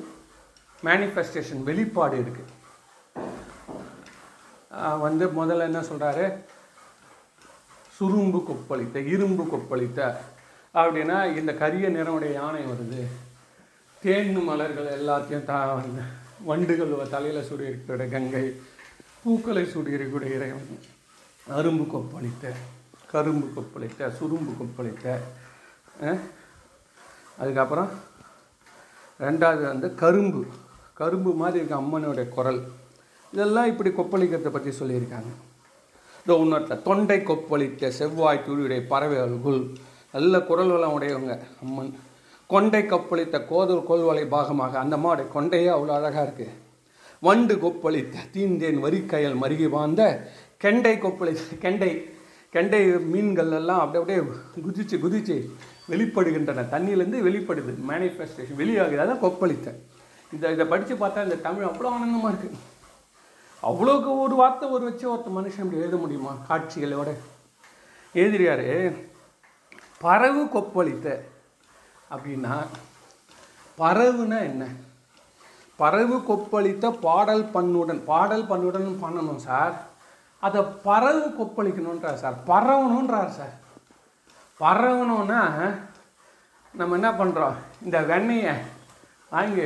[0.83, 2.55] மேனிஃபெஸ்டேஷன் வெளிப்பாடு இருக்குது
[5.05, 6.25] வந்து முதல்ல என்ன சொல்கிறாரு
[7.97, 9.99] சுரும்பு கொப்பளித்த இரும்பு கொப்பளித்த.
[10.73, 13.01] அப்படின்னா இந்த கரிய நிறமுடைய யானை வருது.
[14.03, 15.55] தேன் மலர்கள் எல்லாத்தையும் தா
[16.49, 18.43] வண்டுகள் தலையில் சூடியிருக்கிற கங்கை
[19.23, 19.91] பூக்களை சூடி
[20.35, 20.79] இறைவன்
[21.47, 22.53] அரும்பு கொப்பளித்த
[23.11, 25.17] கரும்பு கொப்பளித்த சுரும்பு கொப்பளித்த
[27.41, 27.89] அதுக்கப்புறம்
[29.19, 30.41] ரெண்டாவது வந்து கரும்பு.
[30.99, 32.61] கரும்பு மாதிரி இருக்க அம்மனுடைய குரல்.
[33.33, 35.31] இதெல்லாம் இப்படி கொப்பளிக்கிறதை பற்றி சொல்லியிருக்காங்க.
[36.19, 39.61] இந்த உன்னத்தில் தொண்டை கொப்பளித்த செவ்வாய் துளியுடைய பறவைகளுக்குள்
[40.13, 41.91] நல்ல குரல் உடையவங்க அம்மன்.
[42.49, 46.55] கொண்டை கொப்பளித்த கோதல் கொள்வலை பாகமாக அந்த மாடு கொண்டையே அவ்வளோ அழகாக இருக்குது
[47.23, 50.03] வண்டு கொப்பளித்த தீந்தேன் வரிக்கயல் மருகி வாழ்ந்த
[50.57, 51.91] கெண்டை கொப்பளித்த கெண்டை
[52.53, 52.81] கெண்டை
[53.13, 54.21] மீன்கள் எல்லாம் அப்படியே அப்படியே
[54.65, 55.35] குதிச்சு குதிச்சு
[55.89, 56.63] வெளிப்படுகின்றன.
[56.73, 57.71] தண்ணியிலேருந்து வெளிப்படுது.
[57.89, 59.03] மேனிஃபெஸ்டேஷன் வெளியாகுது.
[59.03, 59.67] அதான் கொப்பளித்த.
[60.33, 62.57] இந்த இதை படித்து பார்த்தா இந்த தமிழ் அவ்வளோ ஆனந்தமாக இருக்குது
[63.63, 66.33] அவ்வளோக்கு ஒரு வார்த்தை ஒரு வச்சு ஒருத்த மனுஷன் இப்படி எழுத முடியுமா?
[66.49, 67.09] காட்சிகளோட.
[68.15, 68.69] எழுதிருக்காரு.
[70.05, 71.07] பறவு கொப்பளித்த
[72.09, 72.55] அப்படின்னா
[73.77, 74.67] பறவுனா என்ன?
[75.75, 79.87] பறவு கொப்பளித்த பாடல் பண்ணுடன் பாடல் பண்ணுடன் பண்ணணும் சார்.
[80.39, 82.35] அதை பறவு கொப்பளிக்கணுன்றார் சார்.
[82.47, 83.55] பறவணுன்றார் சார்.
[84.59, 85.41] பரவணும்னா
[86.73, 88.55] நம்ம என்ன பண்ணுறோம் இந்த வெண்ணெயை
[89.29, 89.61] வாங்கி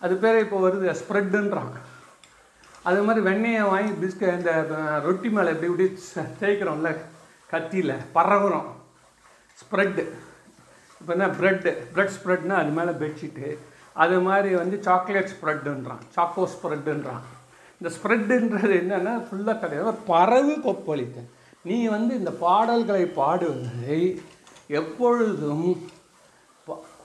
[0.00, 1.72] அது பேர் இப்போ வருது ஸ்ப்ரெட்டுன்றான்
[2.82, 4.66] அது மாதிரி வெண்ணெயை வாங்கி பிஸ்க இந்த
[5.04, 6.96] ரொட்டி மேலே இப்படி இப்படி ச- தேய்க்கிறோம்ல
[7.50, 8.68] கத்தியில் பரவுறோம்.
[9.60, 10.04] ஸ்ப்ரெட்டு
[11.00, 13.48] இப்போ என்ன ப்ரெட்டு ப்ரெட் ஸ்ப்ரெட்னா அது மேலே பெட்ஷீட்டு
[14.02, 17.22] அது மாதிரி வந்து சாக்லேட் ஸ்ப்ரெட்டுன்றான் சாக்கோ ஸ்ப்ரெட்டுன்றான்
[17.80, 19.92] இந்த ஸ்ப்ரெட்டுன்றது என்னென்னா ஃபுல்லாக கிடையாது.
[20.12, 21.24] பறவு கொப்பளித்த
[21.68, 24.00] நீ வந்து இந்த பாடல்களை பாடுவதை
[24.80, 25.70] எப்பொழுதும்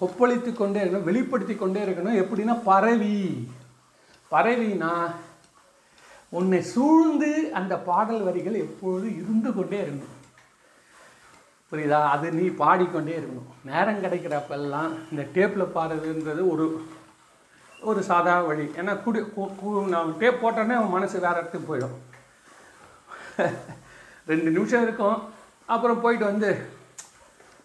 [0.02, 2.20] கொப்பளித்து கொண்டே இருக்கணும் வெளிப்படுத்தி கொண்டே இருக்கணும்.
[2.24, 3.16] எப்படின்னா பரவி.
[4.32, 4.92] பரவினா
[6.38, 7.30] உன்னை சூழ்ந்து
[7.60, 10.15] அந்த பாடல் வரிகள் எப்பொழுதும் இருந்து கொண்டே இருக்கணும்
[11.72, 12.04] புரியுதா?
[12.04, 13.66] அது நீ பாடிக்கொண்டே இருக்கணும்.
[13.66, 16.86] நேரம் கிடைக்கிறப்பெல்லாம் இந்த டேப்பில் பாடுறதுன்றது ஒரு
[17.82, 18.66] ஒரு சாதா வழி.
[18.66, 22.14] ஏன்னா குடி கு- நான் டேப் போட்டோன்னே அவன் மனசு வேறு இடத்துக்கு போயிடும்.
[24.28, 25.22] ரெண்டு நிமிஷம் இருக்கும்.
[25.66, 26.66] அப்புறம் போயிட்டு வந்து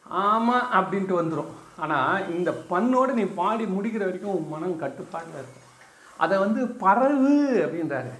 [0.02, 5.68] ஆமாம் அப்படின்ட்டு வந்துடும் ஆனால் இந்த பண்ணோடு நீ பாடி முடிக்கிற வரைக்கும் உன் மனம் கட்டுப்பாடில் இருக்கும்.
[6.16, 8.10] அதை வந்து பறவு அப்படின்றாரு.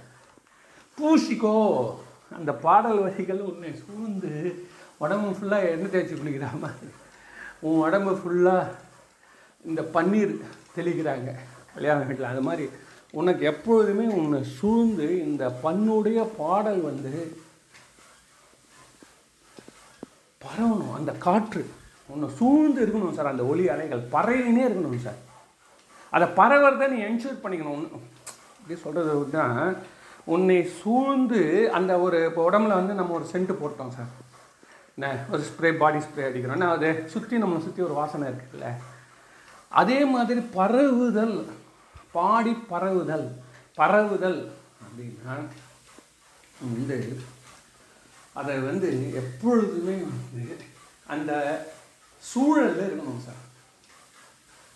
[1.01, 1.93] பூசிக்கோ.
[2.35, 4.67] அந்த பாடல் வரிகள் உன்னை சூழ்ந்து
[5.03, 6.69] உடம்பு ஃபுல்லாக எண்ணெய் தேய்ச்சி குளிக்கிறாம?
[7.65, 8.73] உன் உடம்பு ஃபுல்லாக
[9.69, 10.33] இந்த பன்னீர்
[10.77, 11.29] தெளிக்கிறாங்க.
[11.73, 12.65] கல்யாண வீட்டில் அது மாதிரி
[13.19, 17.11] உனக்கு எப்பொழுதுமே உன்னை சூழ்ந்து இந்த பண்ணுடைய பாடல் வந்து
[20.43, 20.93] பரவணும்.
[20.99, 21.63] அந்த காற்று.
[22.13, 24.03] உன்னை சூழ்ந்து இருக்கணும் சார் அந்த ஒலி அலைகள்.
[24.15, 25.19] பறவைனே இருக்கணும் சார்.
[26.15, 27.75] அதை பரவறதை நீ என்ஷூர் பண்ணிக்கணும்.
[27.77, 27.99] ஒன்று
[28.59, 29.59] இப்படி சொல்கிறது தான்
[30.33, 31.41] உன்னை சூழ்ந்து
[31.77, 34.11] அந்த ஒரு இப்போ உடம்புல வந்து நம்ம ஒரு சென்ட் போட்டோம் சார்.
[34.95, 38.69] என்ன ஒரு ஸ்ப்ரே பாடி ஸ்ப்ரே அடிக்கிறோம்னா அதை சுற்றி நம்மளை சுற்றி ஒரு வாசனை இருக்குல்ல.
[39.81, 41.35] அதே மாதிரி பரவுதல்
[42.17, 43.27] பாடி பரவுதல்
[43.79, 44.39] பரவுதல்
[44.85, 45.35] அப்படின்னா
[46.63, 46.97] வந்து
[48.39, 48.89] அதை வந்து
[49.21, 50.43] எப்பொழுதுமே வந்து
[51.13, 51.31] அந்த
[52.23, 53.41] சூழலில் இருக்கணும் சார்.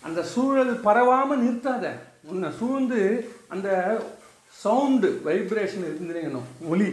[0.02, 1.84] அந்த சூழல் பரவாமல் நிறுத்தாத.
[2.30, 3.00] உன்னை சூழ்ந்து
[3.54, 3.68] அந்த
[4.62, 6.88] சவுண்டு வைப்ரேஷன் இருந்துருக்கணும் ஒலி.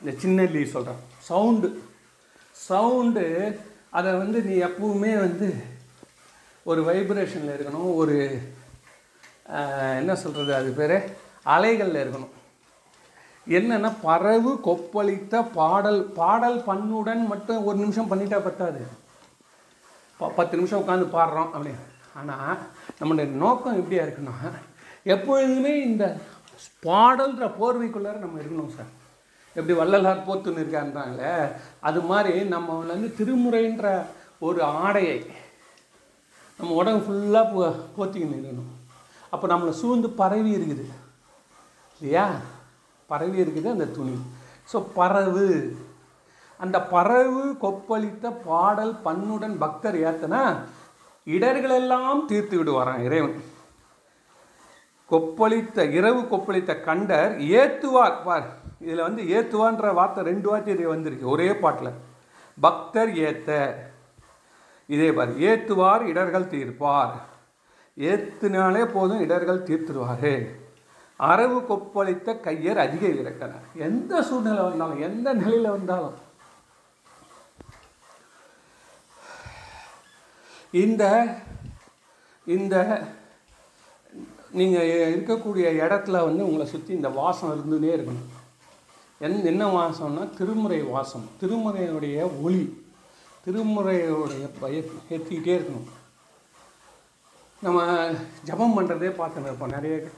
[0.00, 1.68] இந்த சின்ன லீ சொல்கிறேன் சவுண்டு
[2.60, 3.58] சவுண்டு
[3.90, 5.54] அதை வந்து நீ எப்பவுமே வந்து
[6.62, 8.40] ஒரு வைப்ரேஷனில் இருக்கணும் ஒரு
[9.96, 11.16] என்ன சொல்கிறது அது பேர்?
[11.42, 12.28] அலைகளில் இருக்கணும்.
[13.48, 18.86] என்னென்னா பறவு கொப்பளித்த பாடல் பாடல் பண்ணுடன் மட்டும் ஒரு நிமிஷம் பண்ணிட்டா பத்தாது.
[20.16, 21.70] ப- பத்து நிமிஷம் உட்காந்து பாடுறோம் அப்படி.
[22.14, 22.58] ஆனால்
[23.00, 24.52] நம்மளுடைய நோக்கம் எப்படியா இருக்குன்னா
[25.02, 26.16] எப்பொழுதுமே இந்த
[26.82, 28.98] பாடல்கிற போர்வைக்குள்ளார நம்ம இருக்கணும் சார்.
[29.56, 31.34] எப்படி வள்ளலார் போத்துன்னு இருக்கான்றாங்களே
[31.80, 33.86] அது மாதிரி நம்ம வந்து திருமுறைன்ற
[34.38, 35.18] ஒரு ஆடையை
[36.58, 37.60] நம்ம உடம்பு ஃபுல்லாக போ
[37.96, 38.70] போத்திக்கின்னு இருக்கணும்.
[39.30, 40.84] அப்போ நம்மளை சூழ்ந்து பரவி இருக்குது.
[42.00, 42.26] இல்லையா?
[43.06, 44.16] பரவி இருக்குது அந்த துணி.
[44.72, 45.46] ஸோ பறவு
[46.60, 50.42] அந்த பறவு கொப்பளித்த பாடல் பண்ணுடன் பக்தர் ஏத்தனா
[51.24, 53.36] இடர்களெல்லாம் தீர்த்து விடுவாராம் இறைவன்.
[55.10, 58.18] கொப்பளித்த இரவு கொப்பளித்த கண்டர் ஏத்துவார்.
[58.24, 58.48] பார்
[58.80, 61.28] இதில் வந்து ஏத்துவான்ற வார்த்தை ரெண்டு வார்த்தை இது வந்திருக்கு.
[61.28, 61.92] ஒரே பாட்டில்.
[62.60, 63.50] பக்தர் ஏத்த.
[64.94, 65.32] இதே பாரு.
[65.50, 67.12] ஏத்துவார் இடர்கள் தீர்ப்பார்.
[67.98, 70.58] ஏத்துனாலே போதும் இடர்கள் தீர்த்துருவார்
[71.16, 76.18] அரவு கொப்பளித்த கையர் அதிக இறக்கிறார் எந்த சூழ்நிலை வந்தாலும் எந்த நிலையில் வந்தாலும்.
[80.70, 81.04] இந்த
[82.46, 82.74] இந்த
[84.50, 88.28] நீங்கள் இருக்கக்கூடிய இடத்துல வந்து உங்களை சுற்றி இந்த வாசம் இருந்துனே இருக்கணும்.
[89.22, 92.86] என் என்ன வாசம்னா திருமுறை வாசம் திருமுறையுடைய ஒளி
[93.46, 94.48] திருமுறையுடைய
[95.10, 95.88] ஏற்றிக்கிட்டே இருக்கணும்.
[97.62, 98.10] நம்ம
[98.44, 99.68] ஜபம் பண்ணுறதே பார்த்துன்னு இருப்போம்.
[99.68, 100.08] நிறைய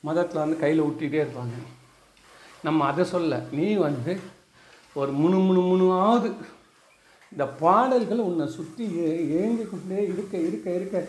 [0.00, 1.62] மதத்தில் வந்து கையில் விட்டுக்கிட்டே இருப்பாங்க.
[2.62, 4.20] நம்ம அதை சொல்ல நீ வந்து
[4.94, 6.32] ஒரு முணு முணு முணுவாவது
[7.32, 11.08] இந்த பாடல்கள் உன்னை சுற்றி ஏ- கொண்டே இருக்க இருக்க இருக்க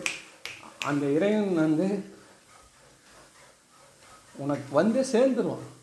[0.84, 2.04] அந்த இறைவன் வந்து
[4.36, 5.82] உனக்கு வந்து சேர்ந்துருவான்.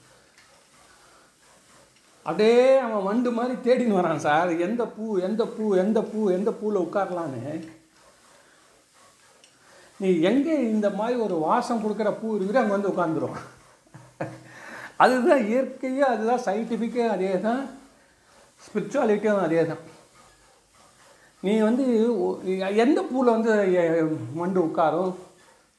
[2.25, 4.49] அப்படியே அவன் வண்டு மாதிரி தேடின்னு வரான் சார்.
[4.65, 7.53] எந்த பூ எந்த பூ எந்த பூ எந்த பூவில் உட்காரலான்னு?
[9.99, 13.47] நீ எங்கே இந்த மாதிரி ஒரு வாசம் கொடுக்குற பூ இருக்கிற அங்கே வந்து உட்காந்துருவான்
[15.03, 17.61] அதுதான் இயற்கையும் அதுதான் சயின்டிஃபிக்கே அதே தான்
[18.61, 19.83] ஸ்பிரிச்சுவாலிட்டியும் அதே தான்
[21.43, 21.85] நீ வந்து
[22.85, 23.51] எந்த பூவில் வந்து
[24.39, 25.13] மண்டு உட்காரும்?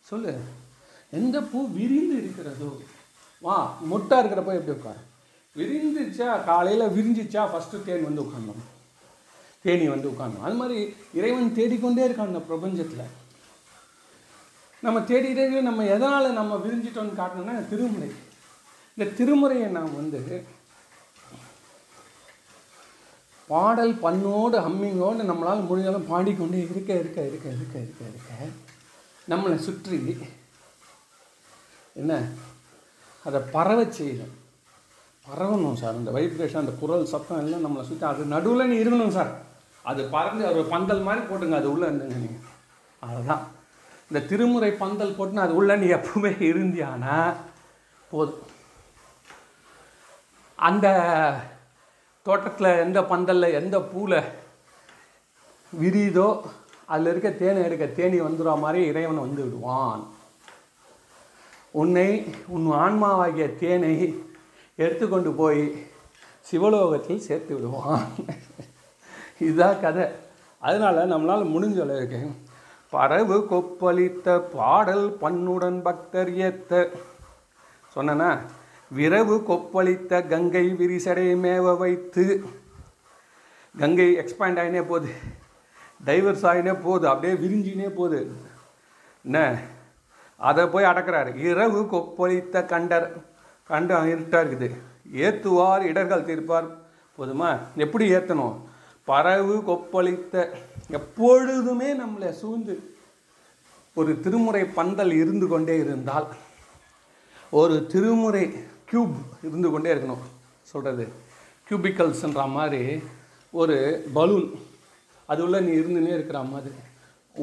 [0.07, 0.33] சொல்லு.
[1.13, 2.71] எந்த பூ விரிந்து இருக்கிறதோ?
[3.43, 3.57] வா
[3.91, 5.09] மொட்டா இருக்கிறப்ப எப்படி உட்காரும்
[5.57, 8.63] விரிந்துச்சா காலையில் விரிஞ்சிச்சா ஃபஸ்ட்டு தேன் வந்து உட்காந்தோம்
[9.65, 10.79] தேனி வந்து உட்காந்தோம் அது மாதிரி
[11.19, 13.11] இறைவன் தேடிக்கொண்டே இருக்கான் அந்த பிரபஞ்சத்தில்.
[14.87, 18.11] நம்ம தேடிட்டே நம்ம எதனால் நம்ம விரிஞ்சிட்டோம்னு காட்டணும்னா திருமுறை.
[18.95, 20.45] இந்த திருமுறையை நாம் வந்து
[23.53, 28.31] பாடல் பண்ணோடு ஹம்மிங்கோடு நம்மளால் முடிஞ்சாலும் பாடிக்கொண்டே இருக்க இருக்க இருக்க இருக்க இருக்க இருக்க
[29.33, 29.99] நம்மளை சுற்றி
[32.01, 32.13] என்ன?
[33.25, 34.37] அதை பரவச் செய்யணும்.
[35.27, 35.99] பரவணும் சார்.
[35.99, 39.33] அந்த வைப்ரேஷன் அந்த குரல் சத்தம் எல்லாம் நம்மளை சுற்றி அது நடுவில் நீ இருக்கணும் சார்.
[39.91, 42.49] அது பறந்து ஒரு பந்தல் மாதிரி போட்டுங்க அது உள்ளே இருந்துங்க நீங்கள்
[43.03, 43.45] அதுதான்
[44.09, 47.17] இந்த திருமுறை பந்தல் போட்டுன்னு அது உள்ளே நீ எப்பவுமே இருந்தியானா
[48.11, 48.49] போதும்.
[50.59, 50.87] அந்த
[52.27, 54.19] தோட்டத்தில் எந்த பந்தலில் எந்த பூவில்
[55.73, 56.29] விரியுதோ
[56.93, 60.03] அதில் இருக்க தேனை எடுக்க தேனி வந்துடுற மாதிரி இறைவன் வந்து விடுவான்.
[61.81, 62.09] உன்னை
[62.55, 63.95] உன் ஆன்மாவாகிய தேனை
[64.83, 65.87] எடுத்துக்கொண்டு போய்
[66.51, 68.09] சிவலோகத்தில் சேர்த்து விடுவான்.
[69.39, 70.05] இதுதான் கதை.
[70.59, 72.31] அதனால் நம்மளால் முடிஞ்ச அளவுக்கு
[72.91, 76.89] பறவு கொப்பளித்த பாடல் பண்ணுடன் பக்தர் ஏத்த.
[77.95, 78.39] சொன்னனா?
[78.89, 82.43] விரவு கொப்பளித்த கங்கை விரிசடை மேவ வைத்து.
[83.79, 85.11] கங்கை எக்ஸ்பேண்ட் ஆகினே போகுது.
[86.05, 87.09] டைவர்ஸ் ஆகினே போகுது.
[87.09, 88.33] அப்படியே விரிஞ்சினே போகுது.
[89.25, 89.61] என்ன?
[90.37, 91.37] அதை போய் அடக்குறாரு.
[91.37, 93.31] இரவு கொப்பளித்த கண்டர்.
[93.73, 94.69] கண்ட இருட்டாக இருக்குது.
[95.25, 96.69] ஏற்றுவார் இடர்கள் தீர்ப்பார்.
[97.19, 97.51] போதுமா?
[97.77, 98.57] எப்படி ஏற்றணும்
[99.05, 100.35] பறவு கொப்பளித்த
[100.91, 102.75] எப்பொழுதுமே நம்மளை சூழ்ந்து
[103.95, 106.29] ஒரு திருமுறை பந்தல் இருந்து கொண்டே இருந்தால்
[107.59, 108.45] ஒரு திருமுறை
[108.91, 110.25] கியூப் இருந்து கொண்டே இருக்கணும்.
[110.63, 111.05] சொல்கிறது
[111.69, 113.03] கியூபிக்கல்ஸ்ன்ற மாதிரி
[113.61, 113.77] ஒரு
[114.15, 114.47] பலூன்
[115.31, 116.75] அது உள்ள நீ இருந்துனே இருக்கிற மாதிரி.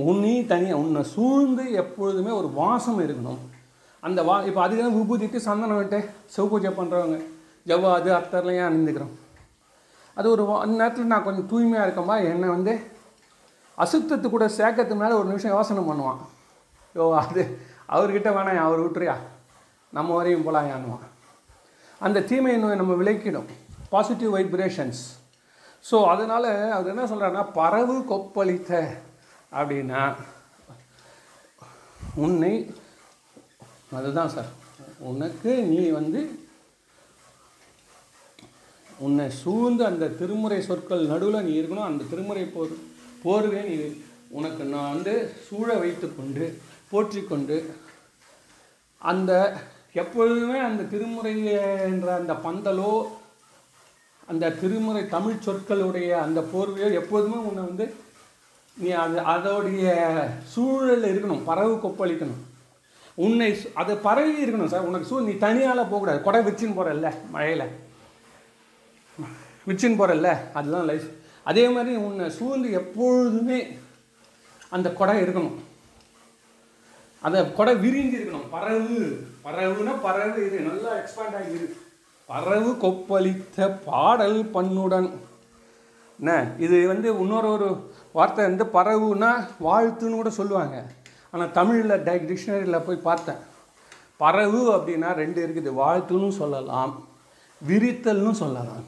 [0.08, 3.42] உன்னி தனியாக உன்னை சூழ்ந்து எப்பொழுதுமே ஒரு வாசம் இருக்கணும்.
[4.04, 6.00] அந்த வா இப்போ அதுக்கு தான் விபூதிக்கு சந்தனம் விட்டு
[6.36, 7.18] சிவபூஜை பண்ணுறவங்க
[7.70, 9.14] ஜவ்வா அது அத்தர்லையும் அணிந்துக்கிறோம்?
[10.18, 12.74] அது ஒரு அந்த நேரத்தில் நான் கொஞ்சம் தூய்மையாக இருக்கம்பா என்னை வந்து
[13.78, 16.20] அசுத்தத்து கூட சேர்க்கறதுக்கு மேலே ஒரு நிமிஷம் யோசனை பண்ணுவான்.
[16.96, 17.44] யோ அது
[17.96, 19.16] அவர்கிட்ட வேணாம் அவர் விட்டுறியா?
[19.94, 21.06] நம்ம வரையும் போலாயான்னுவான்.
[22.02, 23.50] அந்த தீமையை நோய் நம்ம விளக்கிடும்.
[23.94, 25.04] பாசிட்டிவ் வைப்ரேஷன்ஸ்
[25.90, 28.72] ஸோ அதனால் அவர் என்ன சொல்கிறாருன்னா பறவு கொப்பளித்த
[29.60, 30.02] அப்படின்னா
[32.26, 32.52] உன்னை
[33.98, 34.50] அதுதான் சார்.
[35.12, 36.22] உனக்கு நீ வந்து
[39.06, 41.90] உன்னை சூழ்ந்து அந்த திருமுறை சொற்கள் நடுவில் நீ இருக்கணும்.
[41.90, 42.74] அந்த திருமுறை போர்
[43.24, 43.76] போர்வே நீ
[44.38, 45.14] உனக்கு நான் வந்து
[45.48, 46.46] சூழ வைத்துக்கொண்டு
[46.92, 47.58] போற்றிக்கொண்டு
[49.12, 49.32] அந்த
[49.94, 51.34] எப்பொழுதுமே அந்த திருமுறை
[51.90, 52.92] என்ற அந்த பந்தலோ
[54.32, 57.88] அந்த திருமுறை தமிழ் சொற்களுடைய அந்த போர்வையோ எப்போதுமே உன்னை வந்து
[58.78, 59.88] நீ அது அதோடைய
[60.54, 61.48] சூழல் இருக்கணும்.
[61.50, 62.44] பறவு கொப்பளிக்கணும்.
[63.26, 63.48] உன்னை
[63.82, 64.88] அதை அது பரவி இருக்கணும் சார்.
[64.90, 66.20] உனக்கு சூ நீ தனியால் போகக்கூடாது.
[66.26, 67.66] கொடை வச்சுன்னு போகிறல்ல மழையில்.
[69.68, 71.08] விச்சின்னு போகிறல்ல அதுதான் லைஃப்
[71.50, 73.60] அதே மாதிரி உன்னை சூழ்ந்து எப்பொழுதுமே
[74.76, 75.58] அந்த கொடை இருக்கணும்.
[77.26, 78.48] அந்த கொடை விரிஞ்சு இருக்கணும்.
[78.56, 79.00] பறவு
[79.46, 81.68] பறவுனா பறவு இது நல்லா எக்ஸ்பேண்ட் ஆகி இரு
[82.32, 85.10] பறவு கொப்பளித்த பாடல் பண்ணுடன்.
[86.20, 86.32] என்ன?
[86.66, 87.68] இது வந்து இன்னொரு ஒரு
[88.18, 89.32] வார்த்தை வந்து பறவுனா
[89.68, 90.78] வாழ்த்துன்னு கூட சொல்லுவாங்க.
[91.34, 93.42] ஆனால் தமிழில் டை டிக்ஷனரியில் போய் பார்த்தேன்.
[94.22, 95.72] பறவு அப்படின்னா ரெண்டு இருக்குது.
[95.82, 96.94] வாழ்த்துன்னு சொல்லலாம்
[97.70, 98.86] விரித்தல்னு சொல்லலாம்.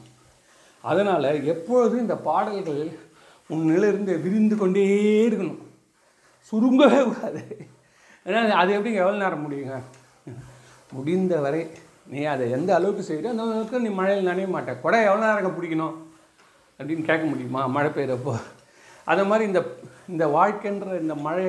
[0.90, 2.82] அதனால் எப்பொழுதும் இந்த பாடல்கள்
[3.54, 4.84] உன்னிலிருந்து விரிந்து கொண்டே
[5.28, 5.60] இருக்கணும்?
[6.48, 7.42] சுருங்கவே கூடாது.
[8.26, 9.02] ஏன்னா அது எப்படிங்க?
[9.04, 9.76] எவ்வளோ நேரம் முடியுங்க?
[10.96, 11.60] முடிந்த வரை
[12.12, 14.80] நீ அதை எந்த அளவுக்கு செய்கிறியோ அந்த அளவுக்கு நீ மழையில் நனைய மாட்டேன்.
[14.84, 15.94] கொடை எவ்வளோ நேரம் பிடிக்கணும்?
[16.78, 17.62] அப்படின்னு கேட்க முடியுமா?
[17.76, 18.34] மழை பெய்கிறப்போ
[19.12, 19.60] அதை மாதிரி இந்த
[20.12, 21.46] இந்த வாழ்க்கைன்ற இந்த மழை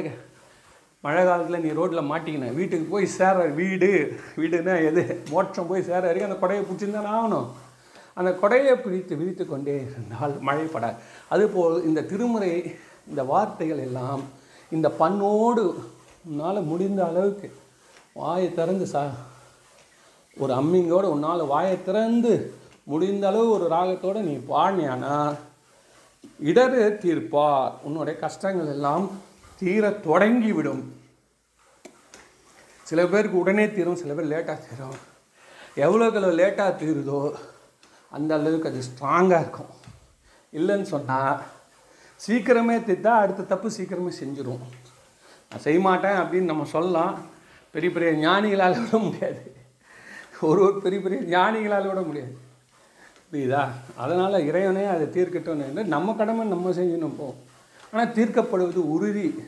[1.03, 2.49] மழை காலத்தில் நீ ரோட்டில் மாட்டிக்கின.
[2.59, 3.89] வீட்டுக்கு போய் சேர வீடு.
[4.39, 5.03] வீடுன்னா எது?
[5.31, 7.47] மோட்சம் போய் சேர வரைக்கும் அந்த கொடையை பிடிச்சிருந்தானே ஆகணும்.
[8.19, 10.97] அந்த கொடையை பிடித்து விரித்து கொண்டே இருந்தால் மழை படாது.
[11.29, 12.51] அதுபோல் இந்த திருமுறை
[13.09, 14.23] இந்த வார்த்தைகள் எல்லாம்
[14.71, 15.63] இந்த பண்ணோடு
[16.27, 17.47] உன்னால் முடிந்த அளவுக்கு
[18.19, 19.01] வாயை திறந்து சா
[20.43, 22.33] ஒரு அம்மிங்கோட உன்னால் வாயை திறந்து
[22.91, 25.17] முடிந்த அளவு ஒரு ராகத்தோடு நீ பாடினியானா
[26.51, 27.71] இடரு தீர்ப்பார்.
[27.83, 29.05] உன்னுடைய கஷ்டங்கள் எல்லாம்
[29.63, 30.83] தீரத் தொடங்கிவிடும்.
[32.89, 34.97] சில பேருக்கு உடனே தீரும் சில பேர் லேட்டாக தீரும்.
[35.75, 37.19] எவ்வளோக்கு எவ்வளோ லேட்டாக தீருதோ
[38.17, 39.71] அந்த அளவுக்கு அது ஸ்ட்ராங்காக இருக்கும்.
[40.59, 41.39] இல்லைன்னு சொன்னால்
[42.27, 44.65] சீக்கிரமே தீர்த்தா அடுத்த தப்பு சீக்கிரமே செஞ்சிடும்
[45.49, 47.15] நான் செய்ய மாட்டேன் அப்படின்னு நம்ம சொல்லலாம்.
[47.71, 49.41] பெரிய பெரிய ஞானிகளால் விட முடியாது.
[50.49, 52.35] ஒரு ஒரு பெரிய பெரிய ஞானிகளால் விட முடியாது.
[53.31, 53.63] புரியுதா?
[53.95, 57.27] அதனால் இறைவனே அதை தீர்க்கட்டும் நம்ம கடமை நம்ம செஞ்சுன்னு போ.
[57.93, 59.43] ஆனால் தீர்க்கப்படுவது உறுதி.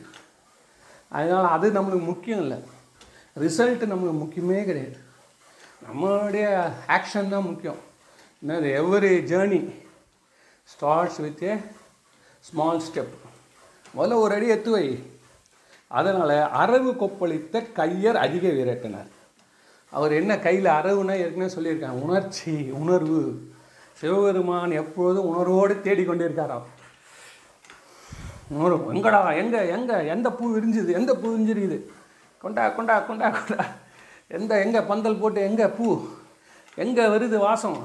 [1.08, 2.58] அதனால் அது நம்மளுக்கு முக்கியம் இல்லை.
[3.38, 4.96] ரிசல்ட்டு நம்மளுக்கு முக்கியமே கிடையாது.
[5.86, 7.80] நம்மளுடைய ஆக்ஷன் தான் முக்கியம்.
[8.46, 8.70] என்னது?
[8.82, 9.60] Every journey
[10.72, 11.56] starts with a
[12.40, 13.14] small step
[13.96, 14.86] முதல்ல ஒரு அடி எத்து வை.
[15.86, 19.10] அதனால் அரவு கொப்பளித்த கையர் அதிக விரட்டினார்.
[19.90, 22.02] அவர் என்ன கையில் அரவுனா ஏற்கனவே சொல்லியிருக்காங்க.
[22.06, 23.22] உணர்ச்சி உணர்வு.
[23.92, 26.66] சிவபெருமான் எப்பொழுதும் உணர்வோடு தேடிக்கொண்டிருக்காராம்.
[28.50, 31.78] எங்கடா எங்கே எங்கே எந்த பூ விரிஞ்சுது எந்த பூ விரிஞ்சிருக்குது?
[32.42, 33.64] கொண்டா கொண்டா கொண்டா கொண்டா.
[34.36, 35.86] எந்த எங்கே பந்தல் போட்டு எங்கே பூ?
[36.84, 37.78] எங்கே வருது வாசம்?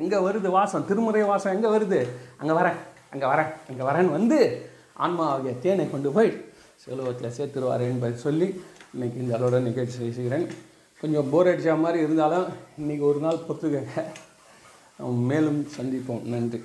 [0.00, 0.86] எங்கே வருது வாசம்?
[0.88, 2.00] திருமுறை வாசம் எங்கே வருது?
[2.40, 2.78] அங்கே வரேன்
[3.12, 4.38] அங்கே வரேன் அங்கே வரேன்னு வந்து
[5.04, 6.30] ஆன்மாவிய தேனை கொண்டு போய்
[6.82, 8.48] செலவத்தில் சேர்த்துருவார் என்பதை சொல்லி
[8.94, 10.46] இன்னைக்கு இந்த அளவோட நிகழ்ச்சி செய்கிறேன்.
[11.00, 12.46] கொஞ்சம் போர் அடித்த மாதிரி இருந்தாலும்
[12.80, 14.04] இன்றைக்கி ஒரு நாள் பொறுத்துக்கங்க.
[15.30, 16.22] மேலும் சந்திப்போம்.
[16.34, 16.60] நன்றி.